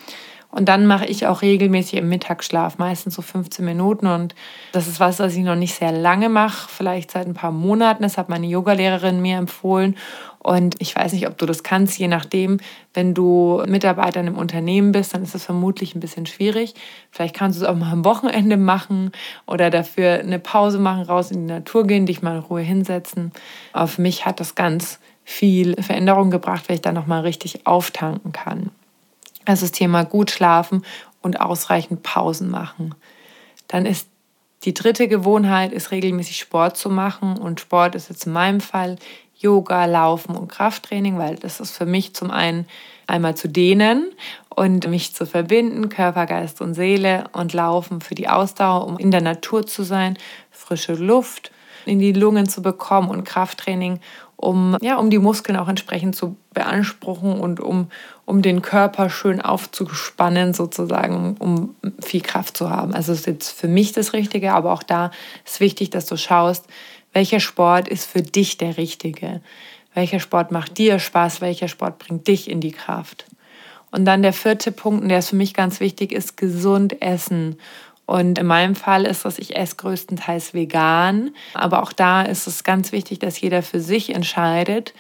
Und 0.55 0.69
dann 0.69 0.87
mache 0.87 1.07
ich 1.07 1.27
auch 1.27 1.43
regelmäßig 1.43 1.99
im 1.99 2.09
Mittagsschlaf, 2.09 2.79
meistens 2.79 3.17
so 3.17 3.23
15 3.23 3.65
Minuten. 3.65 4.07
Und 4.07 4.37
das 4.71 4.87
ist 4.87 5.01
was, 5.01 5.19
was 5.19 5.35
ich 5.35 5.43
noch 5.43 5.57
nicht 5.57 5.75
sehr 5.75 5.91
lange 5.91 6.29
mache, 6.29 6.69
vielleicht 6.69 7.11
seit 7.11 7.27
ein 7.27 7.35
paar 7.35 7.51
Monaten. 7.51 8.05
Das 8.05 8.17
hat 8.17 8.29
meine 8.29 8.47
Yogalehrerin 8.47 9.21
mir 9.21 9.37
empfohlen. 9.37 9.97
Und 10.45 10.77
ich 10.79 10.95
weiß 10.95 11.15
nicht, 11.15 11.27
ob 11.27 11.39
du 11.39 11.47
das 11.47 11.63
kannst, 11.63 11.99
je 11.99 12.07
nachdem, 12.07 12.59
wenn 12.93 13.15
du 13.15 13.65
Mitarbeiter 13.67 14.21
in 14.21 14.27
einem 14.27 14.37
Unternehmen 14.37 14.93
bist, 14.93 15.15
dann 15.15 15.23
ist 15.23 15.35
das 15.35 15.47
vermutlich 15.47 15.95
ein 15.95 16.01
bisschen 16.01 16.27
schwierig. 16.27 16.75
Vielleicht 17.11 17.35
kannst 17.35 17.59
du 17.59 17.65
es 17.65 17.69
auch 17.69 17.75
mal 17.75 17.91
am 17.91 18.05
Wochenende 18.05 18.59
machen 18.59 19.11
oder 19.47 19.71
dafür 19.71 20.21
eine 20.21 20.39
Pause 20.39 20.79
machen, 20.79 21.03
raus 21.05 21.31
in 21.31 21.49
die 21.49 21.55
Natur 21.55 21.87
gehen, 21.87 22.05
dich 22.05 22.21
mal 22.21 22.37
in 22.37 22.43
Ruhe 22.43 22.61
hinsetzen. 22.61 23.33
Für 23.87 24.03
mich 24.03 24.27
hat 24.27 24.39
das 24.39 24.55
ganz 24.55 25.01
viel 25.25 25.83
Veränderung 25.83 26.31
gebracht, 26.31 26.69
weil 26.69 26.77
ich 26.77 26.83
da 26.83 26.93
nochmal 26.93 27.23
richtig 27.23 27.67
auftanken 27.67 28.33
kann. 28.33 28.71
Also 29.47 29.63
das 29.63 29.73
Thema 29.73 30.05
gut 30.05 30.31
schlafen 30.31 30.85
und 31.23 31.41
ausreichend 31.41 32.03
Pausen 32.03 32.51
machen. 32.51 32.95
Dann 33.67 33.87
ist 33.87 34.09
die 34.65 34.75
dritte 34.75 35.09
Gewohnheit, 35.09 35.73
ist 35.73 35.91
regelmäßig 35.91 36.39
Sport 36.39 36.77
zu 36.77 36.91
machen. 36.91 37.39
Und 37.39 37.61
Sport 37.61 37.95
ist 37.95 38.11
jetzt 38.11 38.27
in 38.27 38.33
meinem 38.33 38.61
Fall 38.61 38.97
Yoga, 39.37 39.85
Laufen 39.87 40.37
und 40.37 40.49
Krafttraining, 40.49 41.19
weil 41.19 41.37
das 41.37 41.61
ist 41.61 41.77
für 41.77 41.87
mich 41.87 42.15
zum 42.15 42.31
einen 42.31 42.67
einmal 43.07 43.37
zu 43.37 43.49
dehnen 43.49 44.13
und 44.49 44.89
mich 44.89 45.15
zu 45.15 45.27
verbinden, 45.27 45.89
Körper, 45.89 46.27
Geist 46.27 46.61
und 46.61 46.75
Seele 46.75 47.25
und 47.33 47.53
Laufen 47.53 48.01
für 48.01 48.15
die 48.15 48.29
Ausdauer, 48.29 48.87
um 48.87 48.99
in 48.99 49.11
der 49.11 49.21
Natur 49.21 49.67
zu 49.67 49.83
sein, 49.83 50.17
frische 50.51 50.95
Luft 50.95 51.51
in 51.87 51.99
die 51.99 52.13
Lungen 52.13 52.49
zu 52.49 52.63
bekommen 52.63 53.11
und 53.11 53.25
Krafttraining, 53.25 54.01
um, 54.37 54.77
ja, 54.83 54.97
um 54.97 55.11
die 55.11 55.19
Muskeln 55.19 55.59
auch 55.59 55.69
entsprechend 55.69 56.17
zu 56.17 56.37
beanspruchen 56.53 57.41
und 57.41 57.61
um, 57.61 57.89
um 58.25 58.43
den 58.43 58.63
Körper 58.63 59.11
schön 59.11 59.41
aufzuspannen, 59.41 60.55
sozusagen, 60.55 61.37
um 61.39 61.75
viel 62.01 62.21
Kraft 62.21 62.57
zu 62.57 62.71
haben. 62.71 62.95
Also 62.95 63.13
das 63.13 63.21
ist 63.21 63.27
jetzt 63.27 63.51
für 63.51 63.69
mich 63.69 63.93
das 63.93 64.13
Richtige, 64.13 64.53
aber 64.53 64.73
auch 64.73 64.83
da 64.83 65.11
ist 65.45 65.61
wichtig, 65.61 65.91
dass 65.91 66.07
du 66.07 66.17
schaust, 66.17 66.67
welcher 67.15 67.41
Sport 67.41 67.89
ist 67.89 68.05
für 68.05 68.21
dich 68.21 68.59
der 68.59 68.77
richtige. 68.77 69.41
Welcher 69.95 70.21
Sport 70.21 70.51
macht 70.51 70.77
dir 70.77 70.99
Spaß, 70.99 71.41
welcher 71.41 71.69
Sport 71.69 71.99
bringt 71.99 72.27
dich 72.29 72.51
in 72.51 72.61
die 72.61 72.73
Kraft. 72.73 73.25
Und 73.91 74.05
dann 74.05 74.23
der 74.23 74.33
vierte 74.33 74.73
Punkt, 74.73 75.03
und 75.03 75.09
der 75.09 75.21
ist 75.21 75.31
für 75.31 75.37
mich 75.37 75.55
ganz 75.55 75.79
wichtig, 75.79 76.13
ist 76.13 76.37
gesund 76.37 77.01
essen. 77.01 77.57
Und 78.07 78.39
in 78.39 78.47
meinem 78.47 78.75
Fall 78.75 79.07
ist 79.07 79.25
das, 79.25 79.39
ich 79.39 79.57
esse 79.57 79.77
größtenteils 79.77 80.53
vegan. 80.53 81.31
Aber 81.55 81.83
auch 81.83 81.93
da 81.93 82.23
ist 82.23 82.47
es 82.49 82.65
ganz 82.65 82.91
wichtig, 82.91 83.21
dass 83.21 83.41
jeder 83.41 83.63
für 83.63 83.81
sich 83.81 84.13
entscheidet 84.13 84.93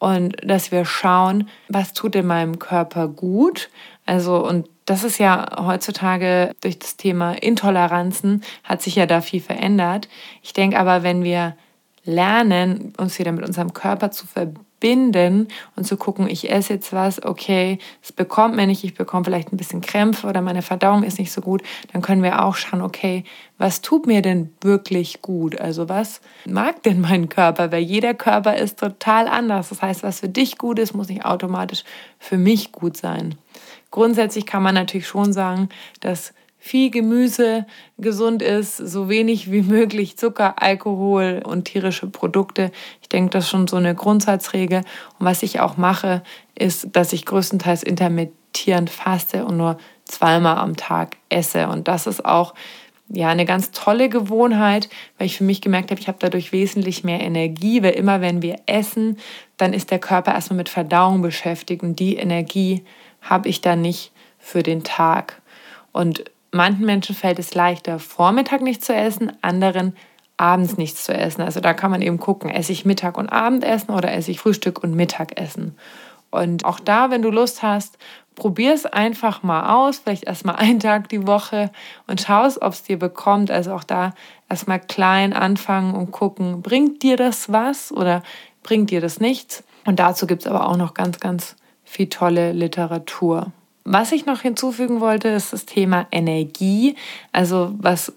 und 0.00 0.36
dass 0.42 0.72
wir 0.72 0.84
schauen, 0.84 1.48
was 1.68 1.92
tut 1.92 2.16
in 2.16 2.26
meinem 2.26 2.58
Körper 2.58 3.06
gut. 3.06 3.70
Also, 4.04 4.44
und 4.44 4.68
das 4.90 5.04
ist 5.04 5.18
ja 5.18 5.46
heutzutage 5.64 6.56
durch 6.62 6.80
das 6.80 6.96
Thema 6.96 7.32
Intoleranzen 7.32 8.42
hat 8.64 8.82
sich 8.82 8.96
ja 8.96 9.06
da 9.06 9.20
viel 9.20 9.40
verändert. 9.40 10.08
Ich 10.42 10.52
denke 10.52 10.80
aber, 10.80 11.04
wenn 11.04 11.22
wir 11.22 11.56
lernen, 12.04 12.92
uns 12.98 13.16
wieder 13.20 13.30
mit 13.30 13.46
unserem 13.46 13.72
Körper 13.72 14.10
zu 14.10 14.26
verbinden, 14.26 14.66
binden 14.80 15.48
und 15.76 15.86
zu 15.86 15.96
gucken, 15.96 16.28
ich 16.28 16.50
esse 16.50 16.74
jetzt 16.74 16.92
was, 16.92 17.22
okay, 17.22 17.78
es 18.02 18.12
bekommt 18.12 18.56
mir 18.56 18.66
nicht, 18.66 18.82
ich 18.82 18.94
bekomme 18.94 19.24
vielleicht 19.24 19.52
ein 19.52 19.58
bisschen 19.58 19.82
Krämpfe 19.82 20.26
oder 20.26 20.40
meine 20.40 20.62
Verdauung 20.62 21.02
ist 21.02 21.18
nicht 21.18 21.30
so 21.30 21.42
gut, 21.42 21.62
dann 21.92 22.02
können 22.02 22.22
wir 22.22 22.44
auch 22.44 22.56
schauen, 22.56 22.80
okay, 22.80 23.24
was 23.58 23.82
tut 23.82 24.06
mir 24.06 24.22
denn 24.22 24.52
wirklich 24.62 25.20
gut? 25.20 25.60
Also 25.60 25.88
was 25.88 26.22
mag 26.46 26.82
denn 26.82 27.00
mein 27.00 27.28
Körper? 27.28 27.70
Weil 27.70 27.82
jeder 27.82 28.14
Körper 28.14 28.56
ist 28.56 28.78
total 28.78 29.28
anders. 29.28 29.68
Das 29.68 29.82
heißt, 29.82 30.02
was 30.02 30.20
für 30.20 30.28
dich 30.28 30.56
gut 30.56 30.78
ist, 30.78 30.94
muss 30.94 31.08
nicht 31.08 31.26
automatisch 31.26 31.84
für 32.18 32.38
mich 32.38 32.72
gut 32.72 32.96
sein. 32.96 33.36
Grundsätzlich 33.90 34.46
kann 34.46 34.62
man 34.62 34.74
natürlich 34.74 35.08
schon 35.08 35.32
sagen, 35.32 35.68
dass 36.00 36.32
viel 36.60 36.90
Gemüse 36.90 37.66
gesund 37.96 38.42
ist, 38.42 38.76
so 38.76 39.08
wenig 39.08 39.50
wie 39.50 39.62
möglich 39.76 40.16
Zucker, 40.18 40.62
Alkohol 40.62 41.42
und 41.44 41.64
tierische 41.64 42.06
Produkte. 42.06 42.70
Ich 43.00 43.08
denke, 43.08 43.30
das 43.30 43.44
ist 43.44 43.50
schon 43.50 43.66
so 43.66 43.76
eine 43.76 43.94
Grundsatzregel. 43.94 44.82
Und 45.18 45.26
was 45.26 45.42
ich 45.42 45.60
auch 45.60 45.76
mache, 45.76 46.22
ist, 46.54 46.88
dass 46.92 47.12
ich 47.12 47.24
größtenteils 47.24 47.82
intermittierend 47.82 48.90
faste 48.90 49.46
und 49.46 49.56
nur 49.56 49.78
zweimal 50.04 50.58
am 50.58 50.76
Tag 50.76 51.16
esse. 51.30 51.68
Und 51.68 51.88
das 51.88 52.06
ist 52.06 52.24
auch 52.24 52.54
ja, 53.12 53.28
eine 53.28 53.44
ganz 53.44 53.72
tolle 53.72 54.08
Gewohnheit, 54.08 54.88
weil 55.18 55.26
ich 55.26 55.38
für 55.38 55.44
mich 55.44 55.60
gemerkt 55.60 55.90
habe, 55.90 56.00
ich 56.00 56.06
habe 56.06 56.18
dadurch 56.20 56.52
wesentlich 56.52 57.02
mehr 57.02 57.20
Energie, 57.20 57.82
weil 57.82 57.92
immer 57.92 58.20
wenn 58.20 58.40
wir 58.42 58.56
essen, 58.66 59.18
dann 59.56 59.72
ist 59.72 59.90
der 59.90 59.98
Körper 59.98 60.32
erstmal 60.32 60.58
mit 60.58 60.68
Verdauung 60.68 61.20
beschäftigt 61.20 61.82
und 61.82 61.98
die 61.98 62.16
Energie 62.16 62.84
habe 63.22 63.48
ich 63.48 63.60
dann 63.60 63.80
nicht 63.80 64.12
für 64.38 64.62
den 64.62 64.84
Tag. 64.84 65.40
Und 65.92 66.24
manchen 66.52 66.86
Menschen 66.86 67.14
fällt 67.14 67.38
es 67.38 67.54
leichter, 67.54 67.98
Vormittag 67.98 68.62
nichts 68.62 68.86
zu 68.86 68.94
essen, 68.94 69.32
anderen 69.42 69.96
abends 70.36 70.78
nichts 70.78 71.04
zu 71.04 71.12
essen. 71.12 71.42
Also 71.42 71.60
da 71.60 71.74
kann 71.74 71.90
man 71.90 72.00
eben 72.00 72.18
gucken, 72.18 72.50
esse 72.50 72.72
ich 72.72 72.86
Mittag 72.86 73.18
und 73.18 73.28
Abendessen 73.28 73.90
oder 73.90 74.12
esse 74.12 74.30
ich 74.30 74.40
Frühstück 74.40 74.82
und 74.82 74.94
Mittagessen. 74.94 75.76
Und 76.30 76.64
auch 76.64 76.80
da, 76.80 77.10
wenn 77.10 77.22
du 77.22 77.30
Lust 77.30 77.62
hast, 77.62 77.98
probier 78.36 78.72
es 78.72 78.86
einfach 78.86 79.42
mal 79.42 79.74
aus, 79.74 79.98
vielleicht 79.98 80.24
erstmal 80.24 80.56
einen 80.56 80.80
Tag 80.80 81.08
die 81.08 81.26
Woche 81.26 81.70
und 82.06 82.20
schaust, 82.20 82.62
ob 82.62 82.72
es 82.72 82.82
dir 82.82 82.98
bekommt. 82.98 83.50
Also 83.50 83.74
auch 83.74 83.84
da 83.84 84.14
erstmal 84.48 84.80
klein 84.80 85.32
anfangen 85.32 85.94
und 85.94 86.10
gucken, 86.10 86.62
bringt 86.62 87.02
dir 87.02 87.16
das 87.16 87.52
was 87.52 87.92
oder 87.92 88.22
bringt 88.62 88.90
dir 88.90 89.00
das 89.00 89.20
nichts? 89.20 89.62
Und 89.84 89.98
dazu 89.98 90.26
gibt 90.26 90.42
es 90.42 90.48
aber 90.48 90.68
auch 90.68 90.76
noch 90.76 90.94
ganz, 90.94 91.20
ganz 91.20 91.56
viel 91.90 92.06
tolle 92.06 92.52
Literatur. 92.52 93.52
Was 93.82 94.12
ich 94.12 94.24
noch 94.24 94.42
hinzufügen 94.42 95.00
wollte, 95.00 95.28
ist 95.28 95.52
das 95.52 95.66
Thema 95.66 96.06
Energie. 96.12 96.94
Also 97.32 97.72
was 97.78 98.12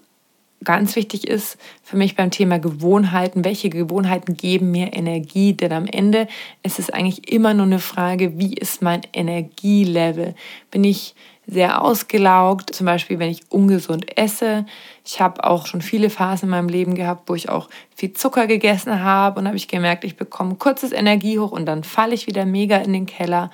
ganz 0.62 0.94
wichtig 0.94 1.26
ist 1.26 1.58
für 1.82 1.96
mich 1.96 2.14
beim 2.14 2.30
Thema 2.30 2.60
Gewohnheiten, 2.60 3.44
welche 3.44 3.70
Gewohnheiten 3.70 4.36
geben 4.36 4.70
mir 4.70 4.92
Energie? 4.92 5.54
Denn 5.54 5.72
am 5.72 5.86
Ende 5.86 6.28
ist 6.62 6.78
es 6.78 6.88
eigentlich 6.88 7.32
immer 7.32 7.52
nur 7.52 7.66
eine 7.66 7.80
Frage, 7.80 8.38
wie 8.38 8.54
ist 8.54 8.80
mein 8.80 9.00
Energielevel? 9.12 10.36
Bin 10.70 10.84
ich 10.84 11.16
sehr 11.46 11.82
ausgelaugt, 11.82 12.74
zum 12.74 12.86
Beispiel 12.86 13.18
wenn 13.18 13.30
ich 13.30 13.42
ungesund 13.50 14.16
esse. 14.16 14.66
Ich 15.04 15.20
habe 15.20 15.44
auch 15.44 15.66
schon 15.66 15.82
viele 15.82 16.10
Phasen 16.10 16.46
in 16.46 16.50
meinem 16.50 16.68
Leben 16.68 16.94
gehabt, 16.94 17.28
wo 17.28 17.34
ich 17.34 17.48
auch 17.48 17.68
viel 17.94 18.12
Zucker 18.12 18.46
gegessen 18.46 19.02
habe 19.02 19.40
und 19.40 19.46
habe 19.46 19.56
ich 19.56 19.68
gemerkt, 19.68 20.04
ich 20.04 20.16
bekomme 20.16 20.54
kurzes 20.54 20.92
Energie 20.92 21.38
hoch 21.38 21.52
und 21.52 21.66
dann 21.66 21.84
falle 21.84 22.14
ich 22.14 22.26
wieder 22.26 22.46
mega 22.46 22.78
in 22.78 22.92
den 22.92 23.06
Keller. 23.06 23.50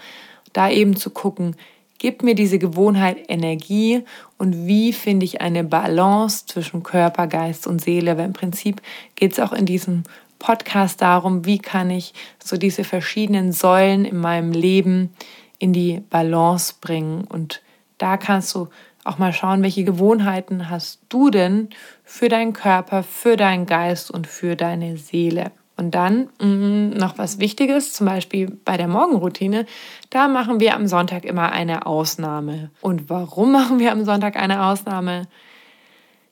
Da 0.52 0.70
eben 0.70 0.96
zu 0.96 1.10
gucken, 1.10 1.56
gibt 1.98 2.22
mir 2.22 2.34
diese 2.34 2.58
Gewohnheit 2.58 3.18
Energie 3.28 4.04
und 4.38 4.66
wie 4.66 4.92
finde 4.92 5.26
ich 5.26 5.40
eine 5.40 5.64
Balance 5.64 6.46
zwischen 6.46 6.82
Körper, 6.82 7.26
Geist 7.26 7.66
und 7.66 7.80
Seele? 7.80 8.16
Weil 8.16 8.26
im 8.26 8.32
Prinzip 8.32 8.80
geht 9.16 9.32
es 9.32 9.40
auch 9.40 9.52
in 9.52 9.66
diesem 9.66 10.04
Podcast 10.38 11.02
darum, 11.02 11.44
wie 11.44 11.58
kann 11.58 11.90
ich 11.90 12.14
so 12.42 12.56
diese 12.56 12.82
verschiedenen 12.82 13.52
Säulen 13.52 14.04
in 14.04 14.16
meinem 14.16 14.52
Leben 14.52 15.14
in 15.60 15.72
die 15.72 16.02
Balance 16.10 16.74
bringen. 16.80 17.24
Und 17.28 17.62
da 18.00 18.16
kannst 18.16 18.54
du 18.54 18.68
auch 19.04 19.18
mal 19.18 19.32
schauen, 19.32 19.62
welche 19.62 19.84
Gewohnheiten 19.84 20.68
hast 20.68 21.00
du 21.08 21.30
denn 21.30 21.68
für 22.04 22.28
deinen 22.28 22.52
Körper, 22.52 23.02
für 23.02 23.36
deinen 23.36 23.66
Geist 23.66 24.10
und 24.10 24.26
für 24.26 24.56
deine 24.56 24.96
Seele. 24.96 25.52
Und 25.76 25.94
dann 25.94 26.28
mh, 26.40 26.46
mm, 26.46 26.90
noch 26.90 27.16
was 27.16 27.38
Wichtiges, 27.38 27.94
zum 27.94 28.06
Beispiel 28.06 28.50
bei 28.64 28.76
der 28.76 28.88
Morgenroutine, 28.88 29.64
da 30.10 30.28
machen 30.28 30.60
wir 30.60 30.74
am 30.74 30.86
Sonntag 30.86 31.24
immer 31.24 31.52
eine 31.52 31.86
Ausnahme. 31.86 32.70
Und 32.82 33.08
warum 33.08 33.52
machen 33.58 33.78
wir 33.78 33.92
am 33.92 34.04
Sonntag 34.04 34.36
eine 34.36 34.66
Ausnahme? 34.66 35.26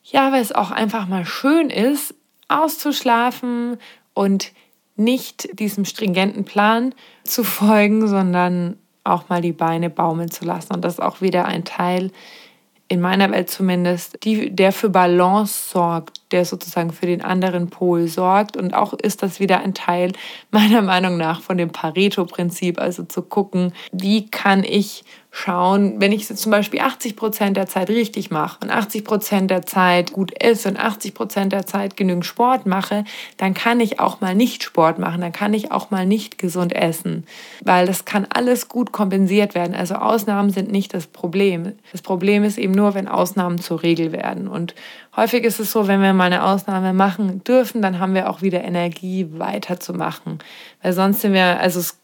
Ja, 0.03 0.33
weil 0.33 0.43
es 0.43 0.53
auch 0.53 0.71
einfach 0.71 1.07
mal 1.07 1.25
schön 1.25 1.71
ist, 1.71 2.15
auszuschlafen 2.49 3.79
und 4.15 4.53
nicht 4.97 5.59
diesem 5.59 5.85
stringenten 5.85 6.45
Plan 6.45 6.95
zu 7.25 7.45
folgen, 7.45 8.09
sondern 8.09 8.77
auch 9.09 9.29
mal 9.29 9.41
die 9.41 9.53
Beine 9.53 9.91
baumeln 9.91 10.31
zu 10.31 10.45
lassen. 10.45 10.75
Und 10.75 10.85
das 10.85 10.95
ist 10.95 11.01
auch 11.01 11.21
wieder 11.21 11.47
ein 11.47 11.65
Teil, 11.65 12.11
in 12.91 13.01
meiner 13.03 13.31
Welt 13.31 13.51
zumindest, 13.51 14.25
die, 14.25 14.51
der 14.51 14.73
für 14.73 14.89
Balance 14.89 15.71
sorgt 15.73 16.19
der 16.33 16.45
sozusagen 16.45 16.93
für 16.93 17.07
den 17.07 17.23
anderen 17.23 17.69
Pol 17.69 18.07
sorgt. 18.09 18.57
Und 18.57 18.75
auch 18.75 18.93
ist 18.95 19.23
das 19.23 19.41
wieder 19.41 19.61
ein 19.61 19.75
Teil 19.75 20.13
meiner 20.51 20.83
Meinung 20.83 21.17
nach 21.17 21.41
von 21.41 21.59
dem 21.59 21.71
Pareto-Prinzip, 21.71 22.81
also 22.81 23.05
zu 23.05 23.23
gucken, 23.23 23.73
wie 23.93 24.27
kann 24.27 24.65
ich 24.65 25.05
schauen, 25.39 26.01
wenn 26.01 26.11
ich 26.11 26.27
zum 26.27 26.51
Beispiel 26.51 26.81
80 26.81 27.15
Prozent 27.15 27.57
der 27.57 27.67
Zeit 27.67 27.91
richtig 27.91 28.31
mache 28.31 28.59
und 28.63 28.71
80 28.71 29.05
Prozent 29.05 29.51
der 29.51 29.65
Zeit 29.65 30.13
gut 30.13 30.33
esse 30.43 30.69
und 30.69 30.79
80 30.79 31.15
Prozent 31.15 31.53
der 31.53 31.65
Zeit 31.65 31.97
genügend 31.97 32.27
Sport 32.27 32.67
mache, 32.67 33.05
dann 33.37 33.55
kann 33.55 33.79
ich 33.79 34.01
auch 34.01 34.21
mal 34.21 34.35
nicht 34.35 34.65
Sport 34.65 34.99
machen, 34.99 35.21
dann 35.21 35.33
kann 35.33 35.55
ich 35.55 35.71
auch 35.71 35.91
mal 35.91 36.07
nicht 36.07 36.39
gesund 36.39 36.75
essen, 36.75 37.25
weil 37.65 37.87
das 37.87 38.05
kann 38.05 38.27
alles 38.29 38.69
gut 38.69 38.91
kompensiert 38.91 39.55
werden. 39.55 39.77
Also 39.77 39.95
Ausnahmen 39.95 40.51
sind 40.51 40.73
nicht 40.73 40.93
das 40.93 41.07
Problem. 41.07 41.73
Das 41.93 42.03
Problem 42.03 42.43
ist 42.43 42.59
eben 42.59 42.73
nur, 42.73 42.95
wenn 42.95 43.07
Ausnahmen 43.07 43.59
zur 43.59 43.83
Regel 43.83 44.11
werden. 44.11 44.49
Und 44.49 44.75
häufig 45.17 45.45
ist 45.45 45.61
es 45.61 45.71
so, 45.71 45.87
wenn 45.87 46.03
wir 46.03 46.15
mal 46.15 46.25
eine 46.25 46.43
Ausnahme 46.43 46.93
machen 46.93 47.45
dürfen, 47.45 47.81
dann 47.81 48.01
haben 48.01 48.15
wir 48.15 48.29
auch 48.29 48.43
wieder 48.43 48.65
Energie 48.65 49.29
weiterzumachen, 49.31 50.41
weil 50.83 50.93
sonst 50.93 51.21
sind 51.21 51.33
wir, 51.33 51.61
also 51.61 51.79
es 51.79 51.97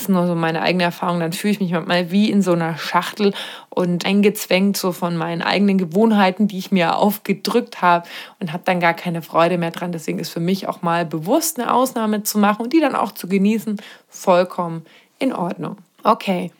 ist 0.00 0.08
nur 0.08 0.26
so 0.26 0.34
meine 0.34 0.62
eigene 0.62 0.84
Erfahrung, 0.84 1.20
dann 1.20 1.32
fühle 1.32 1.52
ich 1.52 1.60
mich 1.60 1.72
manchmal 1.72 2.10
wie 2.10 2.30
in 2.30 2.42
so 2.42 2.52
einer 2.52 2.76
Schachtel 2.78 3.34
und 3.70 4.06
eingezwängt 4.06 4.76
so 4.76 4.92
von 4.92 5.16
meinen 5.16 5.42
eigenen 5.42 5.78
Gewohnheiten, 5.78 6.48
die 6.48 6.58
ich 6.58 6.70
mir 6.70 6.96
aufgedrückt 6.96 7.82
habe 7.82 8.08
und 8.40 8.52
habe 8.52 8.62
dann 8.64 8.80
gar 8.80 8.94
keine 8.94 9.22
Freude 9.22 9.58
mehr 9.58 9.70
dran. 9.70 9.92
Deswegen 9.92 10.18
ist 10.18 10.30
für 10.30 10.40
mich 10.40 10.68
auch 10.68 10.82
mal 10.82 11.04
bewusst 11.04 11.58
eine 11.58 11.72
Ausnahme 11.72 12.22
zu 12.22 12.38
machen 12.38 12.62
und 12.62 12.72
die 12.72 12.80
dann 12.80 12.94
auch 12.94 13.12
zu 13.12 13.28
genießen, 13.28 13.80
vollkommen 14.08 14.84
in 15.18 15.32
Ordnung. 15.32 15.78
Okay, 16.02 16.52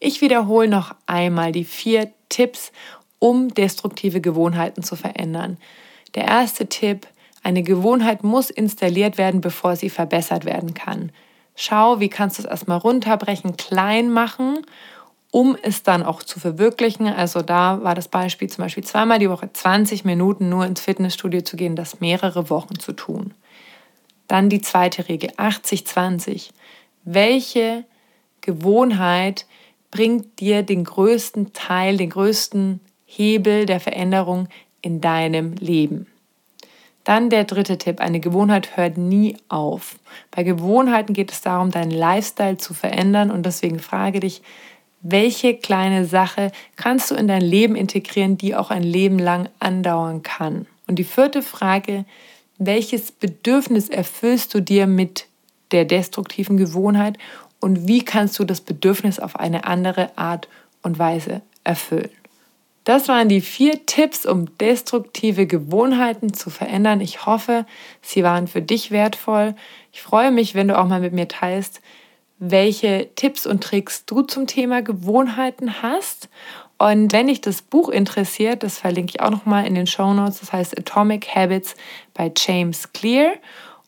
ich 0.00 0.20
wiederhole 0.20 0.68
noch 0.68 0.94
einmal 1.06 1.52
die 1.52 1.64
vier 1.64 2.10
Tipps, 2.28 2.72
um 3.18 3.52
destruktive 3.52 4.20
Gewohnheiten 4.20 4.82
zu 4.82 4.96
verändern. 4.96 5.58
Der 6.14 6.24
erste 6.24 6.66
Tipp, 6.68 7.06
eine 7.42 7.62
Gewohnheit 7.62 8.24
muss 8.24 8.50
installiert 8.50 9.18
werden, 9.18 9.40
bevor 9.40 9.76
sie 9.76 9.90
verbessert 9.90 10.44
werden 10.44 10.74
kann. 10.74 11.12
Schau, 11.54 12.00
wie 12.00 12.08
kannst 12.08 12.38
du 12.38 12.42
es 12.42 12.48
erstmal 12.48 12.78
runterbrechen, 12.78 13.56
klein 13.56 14.10
machen, 14.10 14.58
um 15.30 15.56
es 15.62 15.82
dann 15.82 16.02
auch 16.02 16.22
zu 16.22 16.40
verwirklichen. 16.40 17.06
Also 17.06 17.42
da 17.42 17.82
war 17.82 17.94
das 17.94 18.08
Beispiel 18.08 18.48
zum 18.48 18.64
Beispiel 18.64 18.84
zweimal 18.84 19.18
die 19.18 19.30
Woche 19.30 19.50
20 19.52 20.04
Minuten 20.04 20.48
nur 20.48 20.64
ins 20.64 20.80
Fitnessstudio 20.80 21.42
zu 21.42 21.56
gehen, 21.56 21.76
das 21.76 22.00
mehrere 22.00 22.50
Wochen 22.50 22.78
zu 22.78 22.92
tun. 22.92 23.34
Dann 24.28 24.48
die 24.48 24.60
zweite 24.60 25.08
Regel, 25.08 25.30
80-20. 25.32 26.50
Welche 27.04 27.84
Gewohnheit 28.40 29.46
bringt 29.90 30.40
dir 30.40 30.62
den 30.62 30.84
größten 30.84 31.52
Teil, 31.52 31.96
den 31.96 32.10
größten 32.10 32.80
Hebel 33.04 33.66
der 33.66 33.80
Veränderung 33.80 34.48
in 34.82 35.00
deinem 35.00 35.54
Leben? 35.54 36.06
Dann 37.04 37.28
der 37.28 37.44
dritte 37.44 37.76
Tipp, 37.76 38.00
eine 38.00 38.18
Gewohnheit 38.18 38.76
hört 38.76 38.96
nie 38.96 39.36
auf. 39.48 39.96
Bei 40.30 40.42
Gewohnheiten 40.42 41.12
geht 41.12 41.30
es 41.30 41.42
darum, 41.42 41.70
deinen 41.70 41.90
Lifestyle 41.90 42.56
zu 42.56 42.72
verändern 42.72 43.30
und 43.30 43.44
deswegen 43.44 43.78
frage 43.78 44.20
dich, 44.20 44.42
welche 45.02 45.54
kleine 45.54 46.06
Sache 46.06 46.50
kannst 46.76 47.10
du 47.10 47.14
in 47.14 47.28
dein 47.28 47.42
Leben 47.42 47.76
integrieren, 47.76 48.38
die 48.38 48.56
auch 48.56 48.70
ein 48.70 48.82
Leben 48.82 49.18
lang 49.18 49.50
andauern 49.58 50.22
kann? 50.22 50.66
Und 50.86 50.98
die 50.98 51.04
vierte 51.04 51.42
Frage, 51.42 52.06
welches 52.58 53.12
Bedürfnis 53.12 53.90
erfüllst 53.90 54.54
du 54.54 54.60
dir 54.60 54.86
mit 54.86 55.26
der 55.72 55.84
destruktiven 55.84 56.56
Gewohnheit 56.56 57.18
und 57.60 57.86
wie 57.86 58.02
kannst 58.02 58.38
du 58.38 58.44
das 58.44 58.62
Bedürfnis 58.62 59.18
auf 59.18 59.36
eine 59.36 59.64
andere 59.64 60.16
Art 60.16 60.48
und 60.82 60.98
Weise 60.98 61.42
erfüllen? 61.64 62.10
Das 62.84 63.08
waren 63.08 63.30
die 63.30 63.40
vier 63.40 63.86
Tipps, 63.86 64.26
um 64.26 64.56
destruktive 64.58 65.46
Gewohnheiten 65.46 66.34
zu 66.34 66.50
verändern. 66.50 67.00
Ich 67.00 67.24
hoffe, 67.24 67.64
sie 68.02 68.22
waren 68.22 68.46
für 68.46 68.60
dich 68.60 68.90
wertvoll. 68.90 69.54
Ich 69.92 70.02
freue 70.02 70.30
mich, 70.30 70.54
wenn 70.54 70.68
du 70.68 70.78
auch 70.78 70.86
mal 70.86 71.00
mit 71.00 71.14
mir 71.14 71.26
teilst, 71.26 71.80
welche 72.38 73.08
Tipps 73.14 73.46
und 73.46 73.64
Tricks 73.64 74.04
du 74.04 74.20
zum 74.22 74.46
Thema 74.46 74.82
Gewohnheiten 74.82 75.82
hast. 75.82 76.28
Und 76.76 77.12
wenn 77.12 77.28
dich 77.28 77.40
das 77.40 77.62
Buch 77.62 77.88
interessiert, 77.88 78.62
das 78.62 78.78
verlinke 78.78 79.12
ich 79.14 79.20
auch 79.22 79.30
noch 79.30 79.46
mal 79.46 79.66
in 79.66 79.74
den 79.74 79.86
Show 79.86 80.12
Notes. 80.12 80.40
Das 80.40 80.52
heißt 80.52 80.78
Atomic 80.78 81.34
Habits 81.34 81.76
bei 82.12 82.30
James 82.36 82.92
Clear. 82.92 83.32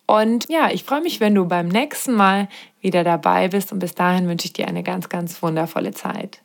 Und 0.06 0.48
ja, 0.48 0.70
ich 0.70 0.84
freue 0.84 1.02
mich, 1.02 1.20
wenn 1.20 1.34
du 1.34 1.44
beim 1.46 1.68
nächsten 1.68 2.14
Mal 2.14 2.48
wieder 2.80 3.04
dabei 3.04 3.48
bist. 3.48 3.72
Und 3.72 3.80
bis 3.80 3.94
dahin 3.94 4.28
wünsche 4.28 4.46
ich 4.46 4.54
dir 4.54 4.68
eine 4.68 4.82
ganz, 4.82 5.10
ganz 5.10 5.42
wundervolle 5.42 5.92
Zeit. 5.92 6.40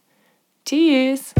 Tschüss! 0.65 1.33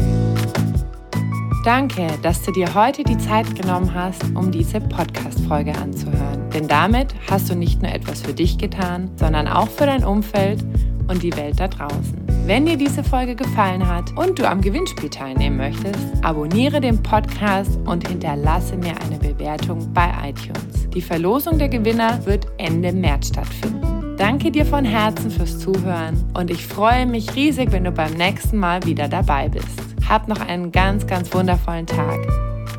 Danke, 1.64 2.08
dass 2.22 2.42
du 2.42 2.50
dir 2.50 2.74
heute 2.74 3.04
die 3.04 3.16
Zeit 3.18 3.54
genommen 3.54 3.94
hast, 3.94 4.24
um 4.34 4.50
diese 4.50 4.80
Podcast-Folge 4.80 5.72
anzuhören. 5.76 6.50
Denn 6.50 6.66
damit 6.66 7.14
hast 7.30 7.50
du 7.50 7.54
nicht 7.54 7.80
nur 7.82 7.92
etwas 7.92 8.22
für 8.22 8.34
dich 8.34 8.58
getan, 8.58 9.08
sondern 9.14 9.46
auch 9.46 9.68
für 9.68 9.86
dein 9.86 10.02
Umfeld 10.02 10.60
und 11.06 11.22
die 11.22 11.34
Welt 11.36 11.60
da 11.60 11.68
draußen. 11.68 12.20
Wenn 12.46 12.66
dir 12.66 12.76
diese 12.76 13.04
Folge 13.04 13.36
gefallen 13.36 13.86
hat 13.86 14.10
und 14.18 14.40
du 14.40 14.48
am 14.48 14.60
Gewinnspiel 14.60 15.08
teilnehmen 15.08 15.56
möchtest, 15.56 16.00
abonniere 16.22 16.80
den 16.80 17.00
Podcast 17.00 17.78
und 17.84 18.08
hinterlasse 18.08 18.76
mir 18.76 18.94
eine 19.06 19.18
Bewertung 19.18 19.88
bei 19.94 20.10
iTunes. 20.24 20.88
Die 20.92 21.00
Verlosung 21.00 21.58
der 21.58 21.68
Gewinner 21.68 22.26
wird 22.26 22.48
Ende 22.58 22.92
März 22.92 23.28
stattfinden. 23.28 24.16
Danke 24.16 24.50
dir 24.50 24.66
von 24.66 24.84
Herzen 24.84 25.30
fürs 25.30 25.60
Zuhören 25.60 26.24
und 26.34 26.50
ich 26.50 26.66
freue 26.66 27.06
mich 27.06 27.36
riesig, 27.36 27.70
wenn 27.70 27.84
du 27.84 27.92
beim 27.92 28.14
nächsten 28.14 28.56
Mal 28.56 28.84
wieder 28.84 29.06
dabei 29.06 29.48
bist. 29.48 29.91
Hab 30.08 30.28
noch 30.28 30.40
einen 30.40 30.72
ganz, 30.72 31.06
ganz 31.06 31.32
wundervollen 31.32 31.86
Tag. 31.86 32.18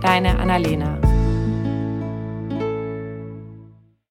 Deine 0.02 0.38
Annalena. 0.38 0.98